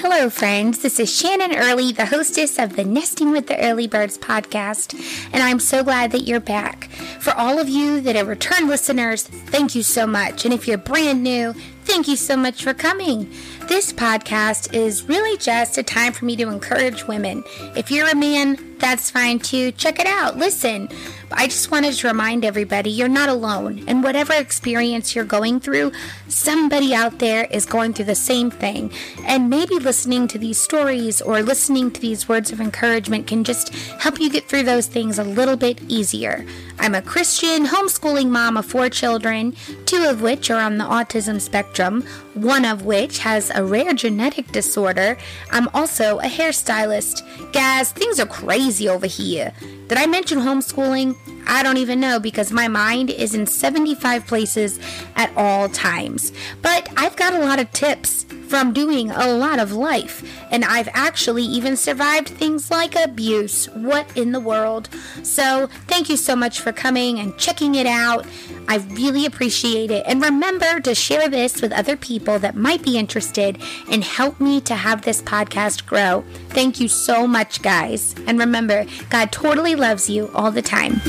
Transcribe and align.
Hello, 0.00 0.28
friends. 0.28 0.80
This 0.80 1.00
is 1.00 1.10
Shannon 1.10 1.56
Earley, 1.56 1.90
the 1.90 2.04
hostess 2.04 2.58
of 2.58 2.76
the 2.76 2.84
Nesting 2.84 3.30
with 3.30 3.46
the 3.46 3.58
Earley 3.58 3.86
Birds 3.86 4.18
podcast, 4.18 4.94
and 5.32 5.42
I'm 5.42 5.58
so 5.58 5.82
glad 5.82 6.12
that 6.12 6.24
you're 6.28 6.38
back. 6.38 6.90
For 7.18 7.32
all 7.32 7.58
of 7.58 7.70
you 7.70 8.02
that 8.02 8.14
are 8.14 8.26
return 8.26 8.68
listeners, 8.68 9.22
thank 9.22 9.74
you 9.74 9.82
so 9.82 10.06
much. 10.06 10.44
And 10.44 10.52
if 10.52 10.68
you're 10.68 10.76
brand 10.76 11.22
new, 11.22 11.54
thank 11.86 12.08
you 12.08 12.16
so 12.16 12.36
much 12.36 12.64
for 12.64 12.74
coming. 12.74 13.30
This 13.68 13.92
podcast 13.92 14.74
is 14.74 15.04
really 15.04 15.38
just 15.38 15.78
a 15.78 15.84
time 15.84 16.12
for 16.12 16.24
me 16.24 16.34
to 16.36 16.48
encourage 16.48 17.06
women. 17.06 17.44
If 17.76 17.92
you're 17.92 18.08
a 18.08 18.14
man, 18.14 18.76
that's 18.78 19.10
fine 19.10 19.38
too. 19.38 19.70
Check 19.72 20.00
it 20.00 20.06
out, 20.06 20.36
listen. 20.36 20.88
I 21.30 21.46
just 21.46 21.70
wanted 21.70 21.94
to 21.94 22.08
remind 22.08 22.44
everybody 22.44 22.90
you're 22.90 23.08
not 23.08 23.28
alone. 23.28 23.84
And 23.86 24.02
whatever 24.02 24.32
experience 24.34 25.14
you're 25.14 25.24
going 25.24 25.60
through, 25.60 25.92
somebody 26.28 26.92
out 26.94 27.18
there 27.18 27.46
is 27.50 27.66
going 27.66 27.94
through 27.94 28.04
the 28.06 28.14
same 28.14 28.50
thing. 28.50 28.92
And 29.24 29.48
maybe 29.48 29.76
listening 29.76 30.28
to 30.28 30.38
these 30.38 30.58
stories 30.58 31.22
or 31.22 31.40
listening 31.40 31.90
to 31.92 32.00
these 32.00 32.28
words 32.28 32.52
of 32.52 32.60
encouragement 32.60 33.26
can 33.26 33.44
just 33.44 33.74
help 33.74 34.20
you 34.20 34.28
get 34.28 34.48
through 34.48 34.64
those 34.64 34.86
things 34.86 35.18
a 35.18 35.24
little 35.24 35.56
bit 35.56 35.80
easier. 35.88 36.44
I'm 36.78 36.94
a 36.94 37.02
Christian 37.02 37.66
homeschooling 37.66 38.28
mom 38.28 38.56
of 38.56 38.66
four 38.66 38.88
children, 38.88 39.56
two 39.86 40.04
of 40.04 40.22
which 40.22 40.50
are 40.50 40.60
on 40.60 40.78
the 40.78 40.84
autism 40.84 41.40
spectrum, 41.40 42.04
one 42.34 42.64
of 42.64 42.84
which 42.84 43.18
has 43.18 43.50
a 43.54 43.64
rare 43.64 43.92
genetic 43.94 44.52
disorder. 44.52 45.16
I'm 45.50 45.68
also 45.74 46.18
a 46.18 46.28
hairstylist. 46.28 47.52
Guys, 47.52 47.92
things 47.92 48.20
are 48.20 48.26
crazy 48.26 48.88
over 48.88 49.06
here. 49.06 49.52
Did 49.88 49.98
I 49.98 50.06
mention 50.06 50.38
homeschooling? 50.38 51.16
I 51.46 51.62
don't 51.62 51.76
even 51.76 52.00
know 52.00 52.18
because 52.18 52.52
my 52.52 52.68
mind 52.68 53.10
is 53.10 53.34
in 53.34 53.46
75 53.46 54.26
places 54.26 54.78
at 55.14 55.32
all 55.36 55.68
times. 55.68 56.32
But 56.62 56.88
I've 56.96 57.16
got 57.16 57.34
a 57.34 57.40
lot 57.40 57.60
of 57.60 57.70
tips 57.72 58.24
from 58.48 58.72
doing 58.72 59.10
a 59.10 59.32
lot 59.32 59.58
of 59.58 59.72
life, 59.72 60.22
and 60.50 60.64
I've 60.64 60.88
actually 60.92 61.42
even 61.42 61.76
survived 61.76 62.28
things 62.28 62.70
like 62.70 62.94
abuse. 62.94 63.66
What 63.70 64.16
in 64.16 64.32
the 64.32 64.40
world? 64.40 64.88
So, 65.22 65.68
thank 65.88 66.08
you 66.08 66.16
so 66.16 66.36
much 66.36 66.60
for 66.60 66.72
coming 66.72 67.18
and 67.18 67.36
checking 67.38 67.74
it 67.74 67.86
out. 67.86 68.26
I 68.68 68.76
really 68.76 69.26
appreciate 69.26 69.90
it. 69.90 70.04
And 70.06 70.22
remember 70.22 70.80
to 70.80 70.94
share 70.94 71.28
this 71.28 71.60
with 71.60 71.72
other 71.72 71.96
people 71.96 72.38
that 72.38 72.56
might 72.56 72.82
be 72.82 72.98
interested 72.98 73.60
and 73.90 74.04
help 74.04 74.40
me 74.40 74.60
to 74.62 74.74
have 74.74 75.02
this 75.02 75.22
podcast 75.22 75.86
grow. 75.86 76.24
Thank 76.50 76.80
you 76.80 76.88
so 76.88 77.26
much, 77.26 77.62
guys. 77.62 78.14
And 78.26 78.38
remember, 78.38 78.86
God 79.10 79.32
totally 79.32 79.74
loves 79.74 80.08
you 80.08 80.30
all 80.34 80.50
the 80.50 80.62
time. 80.62 81.00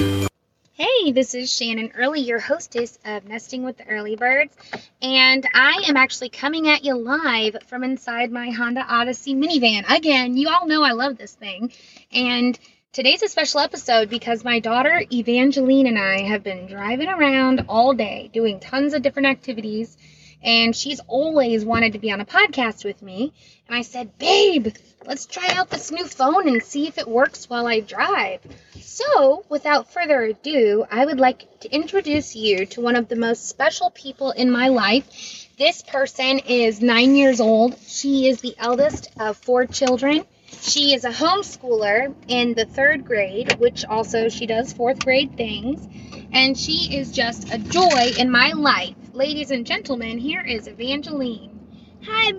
Hey, 0.80 1.11
this 1.11 1.33
is 1.33 1.52
Shannon 1.52 1.89
Earley, 1.95 2.20
your 2.20 2.38
hostess 2.38 3.00
of 3.03 3.25
Nesting 3.25 3.64
with 3.64 3.78
the 3.78 3.88
Earley 3.88 4.16
Birds, 4.16 4.56
and 5.02 5.44
I 5.52 5.86
am 5.88 5.97
actually 5.97 6.30
coming 6.30 6.67
at 6.67 6.86
you 6.86 6.94
live 6.94 7.58
from 7.66 7.83
inside 7.83 8.31
my 8.31 8.52
Honda 8.52 8.86
Odyssey 8.88 9.33
minivan. 9.33 9.92
Again, 9.92 10.38
you 10.38 10.50
all 10.50 10.67
know 10.67 10.83
I 10.83 10.92
love 10.92 11.17
this 11.17 11.33
thing, 11.33 11.72
and 12.11 12.59
today's 12.94 13.23
a 13.23 13.28
special 13.28 13.61
episode 13.61 14.11
because 14.11 14.44
my 14.44 14.59
daughter 14.59 15.03
Evangeline 15.11 15.88
and 15.88 15.98
I 15.98 16.22
have 16.22 16.44
been 16.44 16.67
driving 16.67 17.09
around 17.09 17.66
all 17.67 17.94
day 17.94 18.30
doing 18.31 18.59
tons 18.59 18.94
of 18.94 19.02
different 19.02 19.30
activities, 19.30 19.98
and 20.43 20.75
she's 20.75 20.99
always 21.07 21.66
wanted 21.66 21.93
to 21.93 21.99
be 21.99 22.11
on 22.11 22.21
a 22.21 22.25
podcast 22.25 22.85
with 22.85 23.02
me. 23.02 23.33
And 23.67 23.75
I 23.75 23.81
said, 23.81 24.17
Babe, 24.17 24.67
let's 25.05 25.25
try 25.25 25.47
out 25.53 25.69
this 25.69 25.91
new 25.91 26.05
phone 26.05 26.47
and 26.47 26.63
see 26.63 26.88
if 26.88 26.97
it 26.97 27.07
works 27.07 27.49
while 27.49 27.67
I 27.67 27.80
drive. 27.80 28.41
So, 28.81 29.45
without 29.49 29.91
further 29.91 30.21
ado, 30.21 30.85
I 30.89 31.05
would 31.05 31.19
like 31.19 31.59
to 31.61 31.71
introduce 31.73 32.35
you 32.35 32.65
to 32.67 32.81
one 32.81 32.95
of 32.95 33.08
the 33.08 33.15
most 33.15 33.47
special 33.47 33.91
people 33.91 34.31
in 34.31 34.49
my 34.52 34.69
life. 34.69 35.47
This 35.58 35.81
person 35.81 36.39
is 36.39 36.81
nine 36.81 37.15
years 37.15 37.39
old. 37.39 37.77
She 37.85 38.27
is 38.27 38.41
the 38.41 38.55
eldest 38.58 39.09
of 39.19 39.38
four 39.38 39.65
children. 39.65 40.23
She 40.61 40.93
is 40.93 41.03
a 41.03 41.11
homeschooler 41.11 42.13
in 42.27 42.53
the 42.53 42.65
third 42.65 43.05
grade, 43.05 43.58
which 43.59 43.85
also 43.85 44.30
she 44.30 44.45
does 44.45 44.73
fourth 44.73 45.03
grade 45.03 45.35
things. 45.35 45.88
And 46.32 46.58
she 46.58 46.95
is 46.98 47.11
just 47.11 47.52
a 47.54 47.58
joy 47.58 48.11
in 48.17 48.30
my 48.30 48.52
life. 48.52 48.95
Ladies 49.14 49.52
and 49.52 49.65
gentlemen, 49.65 50.17
here 50.17 50.42
is 50.42 50.67
Evangeline. 50.67 51.60
Hi. 52.04 52.33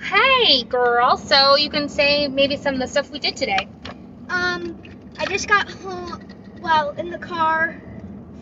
Hey, 0.00 0.64
girl. 0.64 1.16
So 1.16 1.56
you 1.56 1.70
can 1.70 1.88
say 1.88 2.28
maybe 2.28 2.56
some 2.56 2.74
of 2.74 2.80
the 2.80 2.86
stuff 2.86 3.10
we 3.10 3.18
did 3.18 3.36
today. 3.36 3.68
Um, 4.28 4.76
I 5.18 5.26
just 5.26 5.48
got 5.48 5.70
home, 5.70 6.28
well, 6.60 6.90
in 6.90 7.10
the 7.10 7.18
car 7.18 7.80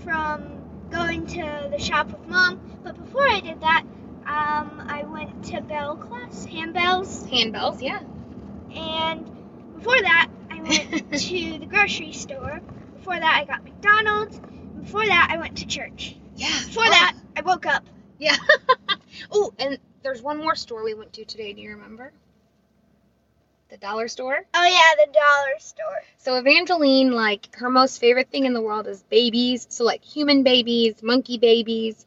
from 0.05 0.63
going 0.91 1.27
to 1.29 1.69
the 1.71 1.79
shop 1.79 2.09
with 2.09 2.29
mom. 2.29 2.61
But 2.83 2.97
before 2.99 3.29
I 3.29 3.41
did 3.41 3.61
that, 3.61 3.85
um, 4.27 4.85
I 4.89 5.05
went 5.05 5.45
to 5.47 5.61
bell 5.61 5.97
class, 5.97 6.47
handbells. 6.47 7.29
Handbells, 7.29 7.83
yeah. 7.83 8.01
And 8.75 9.27
before 9.77 10.01
that, 10.01 10.29
I 10.51 10.63
went 10.63 11.13
to 11.21 11.59
the 11.59 11.67
grocery 11.67 12.13
store. 12.13 12.61
Before 12.97 13.19
that, 13.19 13.39
I 13.41 13.45
got 13.45 13.65
McDonald's. 13.65 14.41
Before 14.83 15.05
that, 15.07 15.29
I 15.31 15.39
went 15.39 15.57
to 15.59 15.67
church. 15.67 16.17
Yeah. 16.37 16.49
Before 16.67 16.85
that, 16.85 17.15
oh. 17.17 17.21
I 17.37 17.41
woke 17.43 17.67
up. 17.67 17.85
Yeah. 18.19 18.37
oh, 19.31 19.53
and 19.59 19.79
there's 20.03 20.23
one 20.23 20.39
more 20.39 20.55
store 20.55 20.85
we 20.85 20.95
went 20.95 21.13
to 21.15 21.25
today. 21.25 21.53
Do 21.53 21.61
you 21.61 21.71
remember? 21.71 22.13
The 23.71 23.79
dollar 23.79 24.09
store. 24.09 24.39
Oh 24.53 24.65
yeah, 24.67 25.07
the 25.07 25.13
dollar 25.13 25.59
store. 25.59 26.03
So 26.19 26.37
Evangeline, 26.37 27.13
like 27.13 27.57
her 27.57 27.71
most 27.71 27.99
favorite 28.01 28.29
thing 28.31 28.45
in 28.45 28.53
the 28.53 28.61
world 28.61 28.87
is 28.87 29.03
babies. 29.05 29.67
So 29.71 29.85
like 29.85 30.05
human 30.05 30.43
babies, 30.43 31.03
monkey 31.03 31.39
babies, 31.39 32.05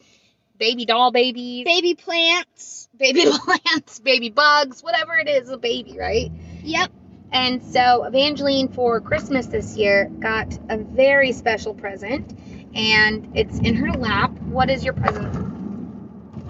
baby 0.59 0.85
doll 0.85 1.11
babies, 1.11 1.65
Baby 1.65 1.95
plants. 1.95 2.87
baby 2.95 3.25
plants, 3.31 3.99
baby 3.99 4.29
bugs, 4.29 4.83
whatever 4.83 5.15
it 5.15 5.27
is, 5.27 5.49
a 5.49 5.57
baby, 5.57 5.97
right? 5.99 6.31
Yep. 6.63 6.91
And 7.31 7.63
so 7.63 8.03
Evangeline 8.03 8.67
for 8.69 9.01
Christmas 9.01 9.47
this 9.47 9.75
year 9.75 10.05
got 10.19 10.57
a 10.69 10.77
very 10.77 11.31
special 11.31 11.73
present 11.73 12.31
and 12.75 13.31
it's 13.35 13.57
in 13.59 13.75
her 13.75 13.91
lap. 13.93 14.31
What 14.41 14.69
is 14.69 14.83
your 14.83 14.93
present? 14.93 15.33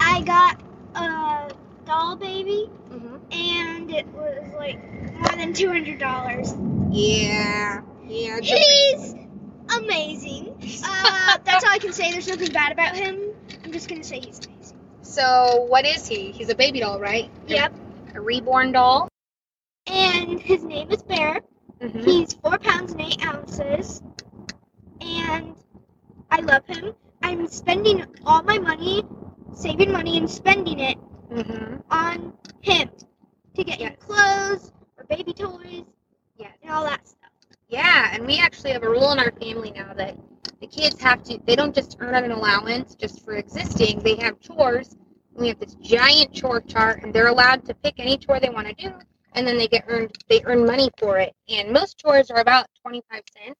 I 0.00 0.22
got 0.22 0.60
a 0.94 1.50
doll 1.86 2.16
baby, 2.16 2.70
Mm-hmm. 2.90 3.16
and 3.32 3.90
it 3.90 4.06
was 4.08 4.54
like 4.56 4.78
more 5.14 5.36
than 5.36 5.52
two 5.52 5.68
hundred 5.68 5.98
dollars. 5.98 6.54
Yeah. 6.90 7.82
Yeah. 8.06 8.40
He's 8.40 9.14
amazing. 9.76 10.54
Uh, 10.84 11.38
that's 11.44 11.64
all 11.64 11.70
I 11.70 11.78
can 11.78 11.92
say. 11.92 12.10
There's 12.12 12.28
nothing 12.28 12.52
bad 12.52 12.72
about 12.72 12.96
him. 12.96 13.18
I'm 13.64 13.72
just 13.72 13.88
gonna 13.88 14.04
say 14.04 14.20
he's 14.20 14.40
amazing. 14.46 14.78
So 15.02 15.66
what 15.68 15.86
is 15.86 16.06
he? 16.06 16.30
He's 16.32 16.48
a 16.50 16.54
baby 16.54 16.80
doll, 16.80 17.00
right? 17.00 17.30
Yep. 17.48 17.74
A 18.14 18.20
reborn 18.20 18.72
doll. 18.72 19.08
And 19.86 20.40
his 20.40 20.64
name 20.64 20.90
is 20.90 21.02
Bear. 21.02 21.40
Mm-hmm. 21.80 22.00
He's 22.04 22.32
four 22.34 22.58
pounds 22.58 22.92
and 22.92 23.00
eight 23.02 23.24
ounces. 23.26 24.02
And 25.00 25.54
I 26.30 26.40
love 26.40 26.66
him. 26.66 26.92
I'm 27.22 27.46
spending 27.48 28.04
all 28.24 28.42
my 28.42 28.58
money, 28.58 29.04
saving 29.54 29.92
money 29.92 30.18
and 30.18 30.30
spending 30.30 30.80
it 30.80 30.98
Mm-hmm. 31.32 31.76
on 31.90 32.32
him 32.60 32.88
to 33.54 33.64
get 33.64 33.80
him 33.80 33.94
clothes 33.98 34.72
or 34.96 35.04
baby 35.04 35.32
toys 35.32 35.84
Yes. 36.36 36.52
and 36.62 36.70
all 36.70 36.84
that 36.84 37.06
stuff. 37.06 37.30
Yeah, 37.68 38.10
and 38.12 38.26
we 38.26 38.38
actually 38.38 38.72
have 38.72 38.84
a 38.84 38.88
rule 38.88 39.10
in 39.12 39.18
our 39.18 39.32
family 39.32 39.72
now 39.72 39.92
that 39.94 40.16
the 40.60 40.66
kids 40.68 41.00
have 41.00 41.22
to, 41.24 41.38
they 41.46 41.56
don't 41.56 41.74
just 41.74 41.96
earn 42.00 42.24
an 42.24 42.30
allowance 42.30 42.94
just 42.94 43.24
for 43.24 43.34
existing, 43.34 44.00
they 44.00 44.16
have 44.16 44.40
chores. 44.40 44.92
And 45.34 45.42
we 45.42 45.48
have 45.48 45.58
this 45.58 45.74
giant 45.82 46.32
chore 46.32 46.60
chart, 46.60 47.02
and 47.02 47.12
they're 47.12 47.26
allowed 47.28 47.64
to 47.66 47.74
pick 47.74 47.94
any 47.98 48.16
chore 48.16 48.38
they 48.40 48.48
want 48.50 48.68
to 48.68 48.74
do, 48.74 48.94
and 49.34 49.46
then 49.46 49.58
they 49.58 49.66
get 49.68 49.84
earned, 49.88 50.12
they 50.28 50.42
earn 50.44 50.64
money 50.64 50.90
for 50.98 51.18
it. 51.18 51.34
And 51.48 51.72
most 51.72 51.98
chores 51.98 52.30
are 52.30 52.40
about 52.40 52.66
25 52.82 53.22
cents. 53.36 53.56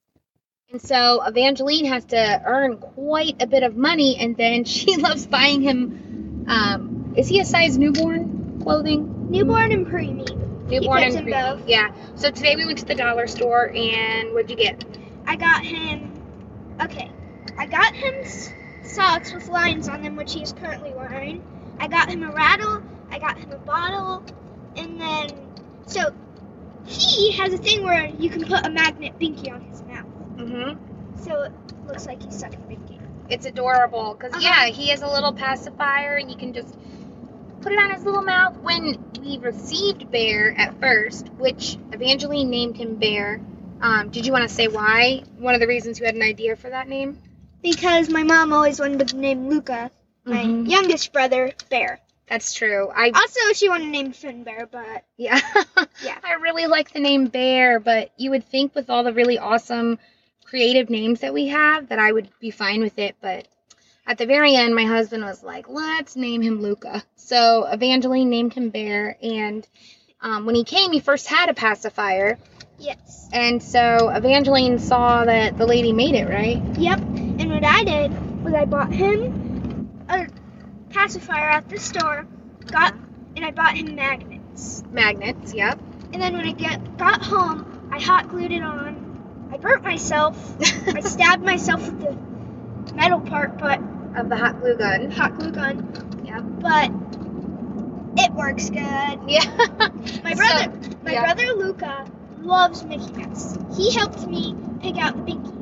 And 0.73 0.83
so 0.83 1.23
Evangeline 1.25 1.85
has 1.85 2.05
to 2.07 2.43
earn 2.45 2.79
quite 2.79 3.41
a 3.41 3.47
bit 3.47 3.63
of 3.63 3.77
money, 3.77 4.17
and 4.19 4.37
then 4.37 4.65
she 4.77 4.97
loves 4.97 5.27
buying 5.27 5.63
him, 5.63 6.45
um, 6.49 7.15
is 7.17 7.29
he 7.29 7.41
a 7.41 7.45
size 7.45 7.79
newborn 7.79 8.61
clothing? 8.63 9.31
Newborn 9.31 9.71
and 9.73 9.87
preemie. 9.87 10.69
Newborn 10.69 11.03
and 11.05 11.15
preemie. 11.19 11.59
both. 11.59 11.69
Yeah. 11.69 11.93
So 12.17 12.31
today 12.31 12.57
we 12.57 12.67
went 12.67 12.79
to 12.79 12.85
the 12.85 12.97
dollar 12.97 13.29
store, 13.29 13.71
and 13.75 14.33
what'd 14.35 14.51
you 14.51 14.57
get? 14.57 14.85
I 15.27 15.37
got 15.37 15.65
him. 15.65 16.13
Okay, 16.83 17.11
I 17.57 17.67
got 17.67 17.95
him 17.95 18.25
socks 18.83 19.33
with 19.33 19.49
lines 19.49 19.89
on 19.89 20.03
them, 20.03 20.17
which 20.17 20.35
he 20.35 20.43
is 20.43 20.53
currently 20.53 20.93
wearing. 20.93 21.45
I 21.79 21.87
got 21.87 22.09
him 22.11 22.23
a 22.25 22.33
rattle. 22.33 22.83
I 23.11 23.21
got 23.21 23.39
him 23.39 23.53
a 23.53 23.59
bottle, 23.59 24.25
and 24.77 25.01
then 25.01 25.29
so 25.87 26.13
he 26.87 27.33
has 27.33 27.53
a 27.53 27.59
thing 27.59 27.85
where 27.85 28.07
you 28.07 28.31
can 28.31 28.45
put 28.45 28.67
a 28.67 28.71
magnet 28.71 29.19
binky 29.19 29.53
on 29.53 29.61
his 29.63 29.83
mouth, 29.83 30.07
Mm-hmm. 30.37 31.17
so 31.23 31.43
it 31.45 31.53
looks 31.87 32.07
like 32.07 32.23
he's 32.23 32.39
sucking 32.39 32.61
binky. 32.61 32.99
It's 33.29 33.47
adorable 33.47 34.15
because 34.15 34.33
Uh-huh. 34.35 34.43
yeah, 34.43 34.67
he 34.67 34.89
has 34.89 35.03
a 35.03 35.09
little 35.09 35.33
pacifier, 35.33 36.17
and 36.17 36.31
you 36.31 36.37
can 36.37 36.53
just 36.53 36.77
put 37.61 37.73
it 37.73 37.79
on 37.79 37.91
his 37.91 38.05
little 38.05 38.23
mouth. 38.23 38.57
When 38.59 38.99
we 39.21 39.39
received 39.39 40.11
Bear 40.11 40.53
at 40.57 40.79
first, 40.81 41.29
which 41.39 41.77
Evangeline 41.93 42.51
named 42.51 42.77
him 42.77 42.97
Bear, 42.97 43.41
um, 43.81 44.11
did 44.11 44.27
you 44.27 44.33
want 44.33 44.49
to 44.49 44.55
say 44.55 44.69
why? 44.69 45.23
One 45.39 45.55
of 45.55 45.61
the 45.61 45.67
reasons 45.67 45.99
you 45.99 46.07
had 46.07 46.15
an 46.15 46.23
idea 46.23 46.57
for 46.57 46.71
that 46.71 46.89
name? 46.89 47.19
Because 47.63 48.09
my 48.09 48.23
mom 48.23 48.53
always 48.53 48.79
wanted 48.79 49.09
to 49.09 49.17
name 49.17 49.49
Luca, 49.49 49.91
my 50.25 50.45
Mhm. 50.45 50.69
youngest 50.71 51.13
brother, 51.13 51.53
Bear. 51.71 52.01
That's 52.29 52.53
true. 52.55 52.91
I 52.95 53.11
Also, 53.15 53.41
she 53.55 53.69
wanted 53.69 53.85
to 53.85 53.91
name 53.91 54.13
Finn 54.13 54.45
Bear, 54.45 54.67
but 54.67 55.05
yeah. 55.17 55.41
Yeah. 56.03 56.19
I 56.23 56.35
really 56.35 56.67
like 56.67 56.91
the 56.93 57.01
name 57.01 57.27
Bear, 57.29 57.81
but 57.81 58.11
you 58.17 58.31
would 58.31 58.45
think 58.45 58.75
with 58.75 58.91
all 58.91 59.03
the 59.05 59.13
really 59.13 59.39
awesome 59.39 59.99
creative 60.49 60.89
names 60.89 61.21
that 61.21 61.35
we 61.35 61.49
have 61.49 61.89
that 61.89 61.99
I 61.99 62.13
would 62.13 62.29
be 62.39 62.51
fine 62.51 62.81
with 62.81 62.99
it, 62.99 63.17
but 63.21 63.47
at 64.07 64.19
the 64.19 64.27
very 64.27 64.55
end 64.55 64.75
my 64.75 64.85
husband 64.85 65.25
was 65.25 65.43
like, 65.43 65.69
"Let's 65.69 66.17
name 66.17 66.41
him 66.41 66.63
Luca." 66.63 67.03
So 67.17 67.65
Evangeline 67.65 68.31
named 68.31 68.55
him 68.55 68.71
Bear 68.71 69.17
and 69.21 69.67
um, 70.21 70.47
when 70.47 70.55
he 70.55 70.65
came, 70.65 70.93
he 70.93 71.01
first 71.01 71.27
had 71.27 71.49
a 71.51 71.55
pacifier, 71.55 72.39
yes. 72.79 73.29
and 73.33 73.63
so 73.63 74.09
Evangeline 74.09 74.79
saw 74.79 75.25
that 75.25 75.59
the 75.59 75.67
lady 75.67 75.93
made 75.93 76.15
it, 76.15 76.29
right? 76.29 76.63
Yep. 76.79 77.01
And 77.01 77.51
what 77.51 77.65
I 77.65 77.85
did 77.85 78.43
was 78.43 78.55
I 78.55 78.65
bought 78.65 78.93
him 78.93 80.07
a 80.09 80.27
pacifier 80.91 81.51
at 81.51 81.69
the 81.69 81.79
store, 81.79 82.27
got, 82.67 82.95
and 83.37 83.45
I 83.45 83.51
bought 83.51 83.77
him 83.77 83.95
magnets. 83.95 84.83
Magnets, 84.91 85.53
yep. 85.53 85.79
And 86.13 86.23
then 86.23 86.33
when 86.33 86.47
I 86.47 86.53
get 86.53 86.97
got 86.97 87.23
home, 87.23 87.91
I 87.93 88.01
hot 88.01 88.29
glued 88.29 88.53
it 88.53 88.63
on. 88.63 89.06
I 89.53 89.57
burnt 89.59 89.83
myself. 89.85 90.37
I 90.89 91.01
stabbed 91.05 91.43
myself 91.45 91.81
with 91.91 92.01
the 92.01 92.95
metal 92.95 93.21
part, 93.21 93.59
but 93.59 93.81
of 94.17 94.29
the 94.29 94.37
hot 94.37 94.61
glue 94.61 94.77
gun. 94.77 95.11
hot 95.11 95.39
glue 95.39 95.51
gun. 95.53 96.23
Yeah. 96.25 96.41
But 96.41 96.91
it 98.19 98.33
works 98.33 98.71
good. 98.71 99.21
Yeah. 99.29 99.45
My 100.25 100.33
So- 100.33 100.37
brother, 100.37 100.73
my 101.05 101.13
yeah. 101.13 101.25
brother 101.25 101.53
Luca 101.55 102.07
loves 102.41 102.85
Mickey 102.85 103.13
Mouse. 103.13 103.57
He 103.77 103.93
helped 103.95 104.27
me 104.27 104.55
pick 104.81 104.97
out 104.99 105.17
the 105.17 105.23
binky 105.33 105.53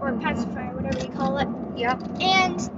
or 0.00 0.12
pacifier, 0.12 0.74
whatever 0.74 1.04
you 1.04 1.12
call 1.12 1.38
it. 1.38 1.48
Yep. 1.76 2.02
And 2.20 2.70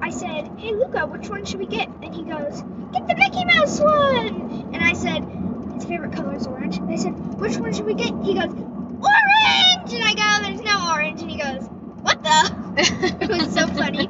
I 0.00 0.10
said, 0.10 0.50
"Hey 0.56 0.72
Luca, 0.74 1.06
which 1.06 1.28
one 1.28 1.44
should 1.44 1.60
we 1.60 1.66
get?" 1.66 1.88
And 2.02 2.14
he 2.14 2.22
goes, 2.22 2.62
"Get 2.92 3.06
the 3.06 3.14
Mickey 3.16 3.44
Mouse 3.44 3.80
one." 3.80 4.70
And 4.72 4.82
I 4.82 4.92
said, 4.94 5.24
"His 5.74 5.84
favorite 5.84 6.12
color 6.12 6.34
is 6.34 6.46
orange." 6.46 6.76
And 6.78 6.90
I 6.90 6.96
said, 6.96 7.12
"Which 7.38 7.56
one 7.56 7.72
should 7.72 7.86
we 7.86 7.94
get?" 7.94 8.12
He 8.22 8.34
goes, 8.34 8.50
"Orange." 8.52 9.92
And 9.92 10.04
I 10.04 10.14
go, 10.14 10.46
"There's 10.48 10.62
no 10.62 10.90
orange." 10.92 11.20
And 11.22 11.30
he 11.30 11.38
goes, 11.38 11.68
"What 12.02 12.22
the?" 12.22 12.61
it 12.76 13.28
was 13.28 13.52
so 13.54 13.66
funny. 13.66 14.08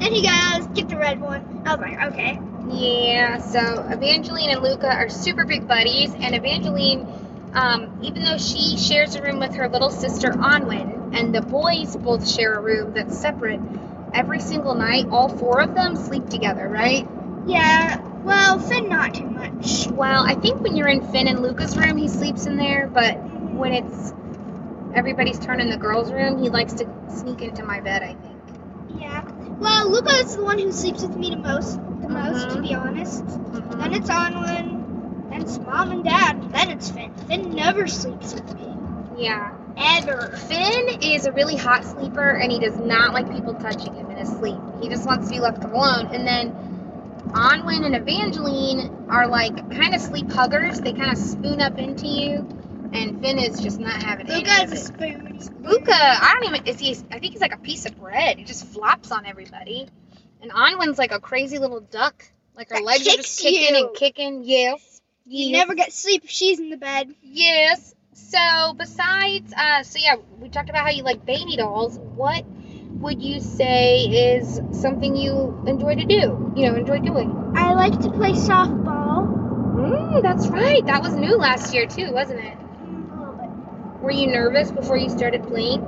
And 0.00 0.14
he 0.14 0.22
goes, 0.22 0.66
"Get 0.74 0.88
the 0.88 0.98
red 0.98 1.20
one." 1.20 1.62
I 1.64 1.74
was 1.74 1.80
like, 1.80 2.12
"Okay." 2.12 2.40
Yeah, 2.68 3.38
so 3.38 3.86
Evangeline 3.90 4.50
and 4.50 4.62
Luca 4.62 4.88
are 4.92 5.08
super 5.08 5.44
big 5.44 5.66
buddies, 5.66 6.14
and 6.14 6.34
Evangeline, 6.34 7.06
um, 7.54 7.98
even 8.02 8.22
though 8.22 8.38
she 8.38 8.76
shares 8.76 9.14
a 9.14 9.22
room 9.22 9.38
with 9.38 9.54
her 9.54 9.68
little 9.68 9.90
sister 9.90 10.30
Anwen, 10.30 11.16
and 11.16 11.34
the 11.34 11.42
boys 11.42 11.96
both 11.96 12.28
share 12.28 12.54
a 12.54 12.60
room 12.60 12.92
that's 12.94 13.18
separate, 13.18 13.60
every 14.14 14.40
single 14.40 14.74
night, 14.74 15.06
all 15.10 15.28
four 15.28 15.60
of 15.60 15.74
them 15.74 15.96
sleep 15.96 16.28
together, 16.28 16.68
right? 16.68 17.06
Yeah. 17.46 18.00
Well, 18.22 18.58
Finn, 18.58 18.88
not 18.88 19.14
too 19.14 19.26
much. 19.26 19.88
Well, 19.88 20.24
I 20.24 20.34
think 20.34 20.60
when 20.60 20.76
you're 20.76 20.88
in 20.88 21.02
Finn 21.12 21.26
and 21.26 21.42
Luca's 21.42 21.76
room, 21.76 21.96
he 21.96 22.08
sleeps 22.08 22.46
in 22.46 22.56
there, 22.56 22.86
but 22.86 23.14
when 23.52 23.72
it's 23.72 24.12
everybody's 24.94 25.38
turn 25.38 25.60
in 25.60 25.70
the 25.70 25.76
girls' 25.76 26.12
room, 26.12 26.42
he 26.42 26.50
likes 26.50 26.74
to 26.74 26.86
sneak 27.08 27.42
into 27.42 27.64
my 27.64 27.80
bed, 27.80 28.02
I 28.02 28.14
think. 28.14 29.00
Yeah. 29.00 29.22
Well, 29.58 29.90
Luca 29.90 30.12
is 30.16 30.36
the 30.36 30.44
one 30.44 30.58
who 30.58 30.72
sleeps 30.72 31.02
with 31.02 31.16
me 31.16 31.30
the 31.30 31.36
most. 31.36 31.78
The 32.02 32.08
most, 32.08 32.50
to 32.50 32.56
Mhm. 32.56 32.62
be 32.62 32.74
honest. 32.74 33.24
Mhm. 33.24 33.78
Then 33.78 33.94
it's 33.94 34.10
Anwen. 34.10 35.30
Then 35.30 35.42
it's 35.42 35.58
mom 35.58 35.92
and 35.92 36.04
dad. 36.04 36.52
Then 36.52 36.70
it's 36.70 36.90
Finn. 36.90 37.10
Finn 37.28 37.54
never 37.54 37.86
sleeps 37.86 38.34
with 38.34 38.54
me. 38.54 38.76
Yeah. 39.16 39.50
Ever. 39.76 40.32
Finn 40.36 41.00
is 41.00 41.26
a 41.26 41.32
really 41.32 41.56
hot 41.56 41.84
sleeper 41.84 42.30
and 42.30 42.52
he 42.52 42.58
does 42.58 42.78
not 42.78 43.14
like 43.14 43.30
people 43.32 43.54
touching 43.54 43.94
him 43.94 44.10
in 44.10 44.18
his 44.18 44.28
sleep. 44.28 44.58
He 44.80 44.88
just 44.88 45.06
wants 45.06 45.28
to 45.28 45.34
be 45.34 45.40
left 45.40 45.64
alone. 45.64 46.08
And 46.12 46.26
then 46.26 46.52
Anwen 47.32 47.86
and 47.86 47.94
Evangeline 47.94 49.06
are 49.08 49.26
like 49.26 49.70
kind 49.70 49.94
of 49.94 50.00
sleep 50.00 50.30
huggers. 50.30 50.80
They 50.80 50.92
kind 50.92 51.10
of 51.10 51.16
spoon 51.18 51.60
up 51.62 51.78
into 51.78 52.06
you. 52.06 52.46
And 52.92 53.20
Finn 53.20 53.38
is 53.38 53.60
just 53.60 53.78
not 53.80 54.02
having 54.02 54.28
any 54.28 54.40
Luca 54.40 54.62
of 54.64 54.72
is 54.72 54.72
a 54.72 54.76
it. 54.82 54.86
spoon. 54.86 55.62
Luca, 55.62 55.94
I 55.94 56.34
don't 56.40 56.54
even, 56.54 56.66
is 56.66 56.78
he, 56.78 56.90
I 57.10 57.18
think 57.18 57.32
he's 57.32 57.40
like 57.40 57.54
a 57.54 57.58
piece 57.58 57.86
of 57.86 57.98
bread. 57.98 58.38
He 58.38 58.44
just 58.44 58.66
flops 58.66 59.10
on 59.12 59.24
everybody. 59.26 59.88
And 60.42 60.50
Anwen's 60.50 60.98
like 60.98 61.12
a 61.12 61.20
crazy 61.20 61.58
little 61.58 61.80
duck. 61.80 62.24
Like 62.54 62.68
her 62.70 62.76
That 62.76 62.84
legs 62.84 63.06
are 63.08 63.16
just 63.16 63.40
kicking 63.40 63.74
you. 63.76 63.86
and 63.86 63.96
kicking. 63.96 64.42
Yes. 64.44 65.00
You 65.24 65.50
Yes. 65.50 65.52
never 65.60 65.74
get 65.74 65.92
sleep 65.92 66.24
if 66.24 66.30
she's 66.30 66.58
in 66.60 66.68
the 66.70 66.76
bed. 66.76 67.14
Yes. 67.22 67.94
So 68.12 68.74
besides, 68.76 69.52
uh, 69.56 69.82
so 69.84 69.98
yeah, 70.02 70.16
we 70.40 70.48
talked 70.50 70.68
about 70.68 70.84
how 70.84 70.90
you 70.90 71.02
like 71.02 71.24
baby 71.24 71.56
dolls. 71.56 71.98
What 71.98 72.44
would 73.00 73.22
you 73.22 73.40
say 73.40 74.00
is 74.36 74.60
something 74.72 75.16
you 75.16 75.62
enjoy 75.66 75.94
to 75.94 76.04
do? 76.04 76.52
You 76.56 76.66
know, 76.70 76.74
enjoy 76.76 76.98
doing. 76.98 77.52
I 77.56 77.72
like 77.74 77.98
to 78.00 78.10
play 78.10 78.32
softball. 78.32 79.26
Mm, 79.76 80.22
that's 80.22 80.46
right. 80.48 80.84
That 80.84 81.02
was 81.02 81.14
new 81.14 81.38
last 81.38 81.72
year 81.72 81.86
too, 81.86 82.12
wasn't 82.12 82.40
it? 82.40 82.58
Mm, 82.58 83.16
a 83.16 83.18
little 83.18 83.34
bit. 83.34 83.48
Were 84.02 84.10
you 84.10 84.26
nervous 84.26 84.70
before 84.70 84.96
you 84.96 85.08
started 85.08 85.46
playing? 85.46 85.80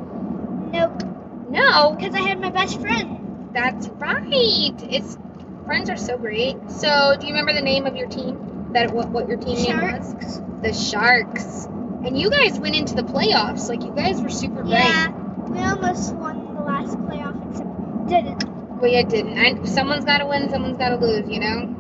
Nope. 0.73 1.03
No. 1.51 1.95
Because 1.95 2.15
I 2.15 2.21
had 2.21 2.41
my 2.41 2.51
best 2.51 2.81
friend. 2.81 3.51
That's 3.53 3.89
right. 3.89 4.75
It's 4.89 5.19
friends 5.67 5.91
are 5.91 5.97
so 5.97 6.17
great. 6.17 6.57
So, 6.71 7.17
do 7.19 7.27
you 7.27 7.33
remember 7.33 7.53
the 7.53 7.63
name 7.63 7.87
of 7.87 7.97
your 7.97 8.09
team? 8.09 8.71
That 8.73 8.93
what 8.93 9.11
what 9.11 9.29
your 9.29 9.37
team 9.37 9.57
name 9.57 9.81
was? 9.81 10.11
Sharks. 10.11 10.41
The 10.63 10.73
Sharks. 10.73 11.67
And 12.05 12.19
you 12.19 12.31
guys 12.31 12.59
went 12.59 12.77
into 12.77 12.95
the 12.95 13.03
playoffs. 13.03 13.69
Like 13.69 13.83
you 13.83 13.93
guys 13.93 14.21
were 14.21 14.31
super 14.31 14.63
great. 14.63 14.79
Yeah. 14.79 15.11
We 15.49 15.59
almost 15.61 16.15
won 16.15 16.55
the 16.55 16.63
last 16.63 16.97
playoff, 16.99 17.51
except 17.51 18.09
didn't. 18.09 18.45
Well, 18.81 18.91
you 18.91 19.05
didn't. 19.05 19.67
Someone's 19.67 20.05
got 20.05 20.19
to 20.19 20.27
win, 20.27 20.51
someone's 20.51 20.79
got 20.79 20.91
to 20.91 20.97
lose, 20.97 21.29
you 21.29 21.41
know? 21.41 21.75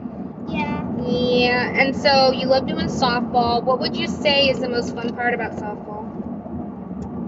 Yeah. 0.48 1.02
Yeah. 1.02 1.80
And 1.80 1.96
so 1.96 2.32
you 2.32 2.46
love 2.46 2.66
doing 2.66 2.86
softball. 2.86 3.62
What 3.62 3.80
would 3.80 3.96
you 3.96 4.06
say 4.06 4.48
is 4.48 4.60
the 4.60 4.68
most 4.68 4.94
fun 4.94 5.14
part 5.14 5.34
about 5.34 5.52
softball? 5.52 6.13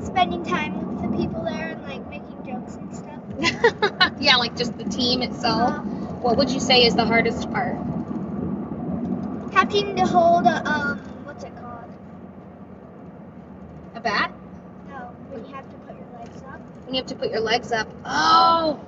Spending 0.07 0.45
time 0.45 0.73
with 0.95 1.11
the 1.11 1.19
people 1.19 1.43
there 1.45 1.69
and 1.71 1.83
like 1.83 2.09
making 2.11 2.45
jokes 2.47 2.77
and 2.77 2.95
stuff. 2.95 4.13
yeah, 4.21 4.37
like 4.37 4.57
just 4.57 4.77
the 4.79 4.85
team 4.85 5.23
itself. 5.23 5.71
Uh, 5.71 5.83
What 6.23 6.37
would 6.39 6.51
you 6.51 6.61
say 6.61 6.85
is 6.85 6.95
the 6.95 7.05
hardest 7.05 7.51
part? 7.51 7.77
having 9.53 9.97
to 9.97 10.07
hold 10.07 10.47
a 10.47 10.69
um, 10.69 10.99
what's 11.25 11.45
it 11.45 11.53
called? 11.57 11.91
A 13.95 14.01
bat? 14.01 14.33
No, 14.89 15.11
when 15.31 15.45
you 15.45 15.55
have 15.55 15.69
to 15.71 15.77
put 15.79 15.97
your 15.97 16.07
legs 16.19 16.43
up. 16.43 16.61
When 16.85 16.95
you 16.95 17.01
have 17.01 17.07
to 17.09 17.15
put 17.17 17.31
your 17.31 17.41
legs 17.41 17.73
up. 17.73 17.89
Oh, 18.05 18.81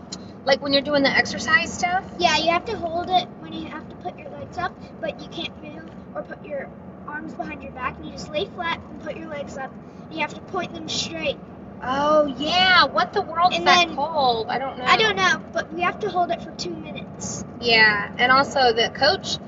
like 0.44 0.62
when 0.62 0.72
you're 0.72 0.82
doing 0.82 1.02
the 1.02 1.10
exercise 1.10 1.72
stuff? 1.72 2.04
Yeah, 2.18 2.36
you 2.38 2.50
have 2.50 2.64
to 2.66 2.76
hold 2.76 3.08
it 3.10 3.28
when 3.40 3.52
you 3.52 3.66
have 3.68 3.88
to 3.88 3.96
put 3.96 4.18
your 4.18 4.30
legs 4.30 4.58
up, 4.58 4.76
but 5.00 5.20
you 5.20 5.28
can't 5.28 5.62
move 5.62 5.90
or 6.14 6.22
put 6.22 6.44
your 6.44 6.70
arms 7.06 7.34
behind 7.34 7.62
your 7.62 7.72
back. 7.72 7.96
and 7.96 8.06
You 8.06 8.12
just 8.12 8.30
lay 8.30 8.46
flat 8.46 8.80
and 8.90 9.02
put 9.02 9.16
your 9.16 9.28
legs 9.28 9.56
up. 9.56 9.72
You 10.10 10.20
have 10.20 10.34
to 10.34 10.40
point 10.40 10.72
them 10.74 10.88
straight. 10.88 11.38
Oh, 11.82 12.26
yeah. 12.38 12.84
What 12.86 13.12
the 13.12 13.22
world's 13.22 13.56
And 13.56 13.66
that 13.66 13.86
then- 13.86 13.94
called? 13.96 14.48
I 14.48 14.58
don't 14.58 14.78
know. 14.78 14.84
I 14.84 14.96
don't 14.96 15.16
know, 15.16 15.42
but 15.52 15.72
we 15.72 15.82
have 15.82 16.00
to 16.00 16.10
hold 16.10 16.30
it 16.30 16.42
for 16.42 16.50
two 16.52 16.74
minutes. 16.74 17.44
Yeah, 17.60 18.10
and 18.18 18.32
also 18.32 18.72
the 18.72 18.90
coach 18.94 19.38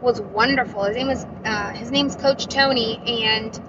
was 0.00 0.20
wonderful. 0.20 0.84
His 0.84 0.96
name 0.96 1.06
was 1.08 1.24
uh, 1.44 1.70
his 1.70 1.90
name's 1.90 2.16
Coach 2.16 2.46
Tony, 2.46 3.00
and 3.24 3.60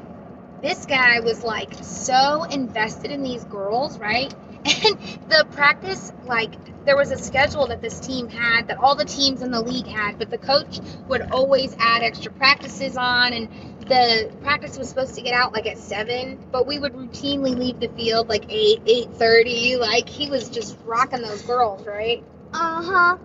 this 0.61 0.85
guy 0.87 1.19
was 1.19 1.43
like 1.43 1.73
so 1.83 2.43
invested 2.43 3.11
in 3.11 3.21
these 3.21 3.43
girls, 3.43 3.99
right? 3.99 4.33
And 4.65 4.97
the 5.29 5.45
practice, 5.51 6.11
like 6.25 6.53
there 6.85 6.95
was 6.95 7.11
a 7.11 7.17
schedule 7.17 7.67
that 7.67 7.81
this 7.81 7.99
team 7.99 8.29
had 8.29 8.67
that 8.67 8.77
all 8.77 8.95
the 8.95 9.05
teams 9.05 9.41
in 9.41 9.51
the 9.51 9.61
league 9.61 9.87
had, 9.87 10.17
but 10.17 10.29
the 10.29 10.37
coach 10.37 10.79
would 11.07 11.21
always 11.31 11.75
add 11.79 12.03
extra 12.03 12.31
practices 12.31 12.95
on, 12.97 13.33
and 13.33 13.49
the 13.81 14.31
practice 14.41 14.77
was 14.77 14.87
supposed 14.87 15.15
to 15.15 15.21
get 15.21 15.33
out 15.33 15.53
like 15.53 15.67
at 15.67 15.77
seven, 15.77 16.39
but 16.51 16.65
we 16.65 16.79
would 16.79 16.93
routinely 16.93 17.57
leave 17.57 17.79
the 17.79 17.89
field 17.89 18.29
like 18.29 18.45
eight, 18.49 18.81
eight 18.85 19.13
thirty. 19.15 19.75
Like 19.75 20.07
he 20.07 20.29
was 20.29 20.49
just 20.49 20.77
rocking 20.85 21.21
those 21.21 21.41
girls, 21.41 21.85
right? 21.85 22.23
Uh 22.53 22.83
huh. 22.83 23.17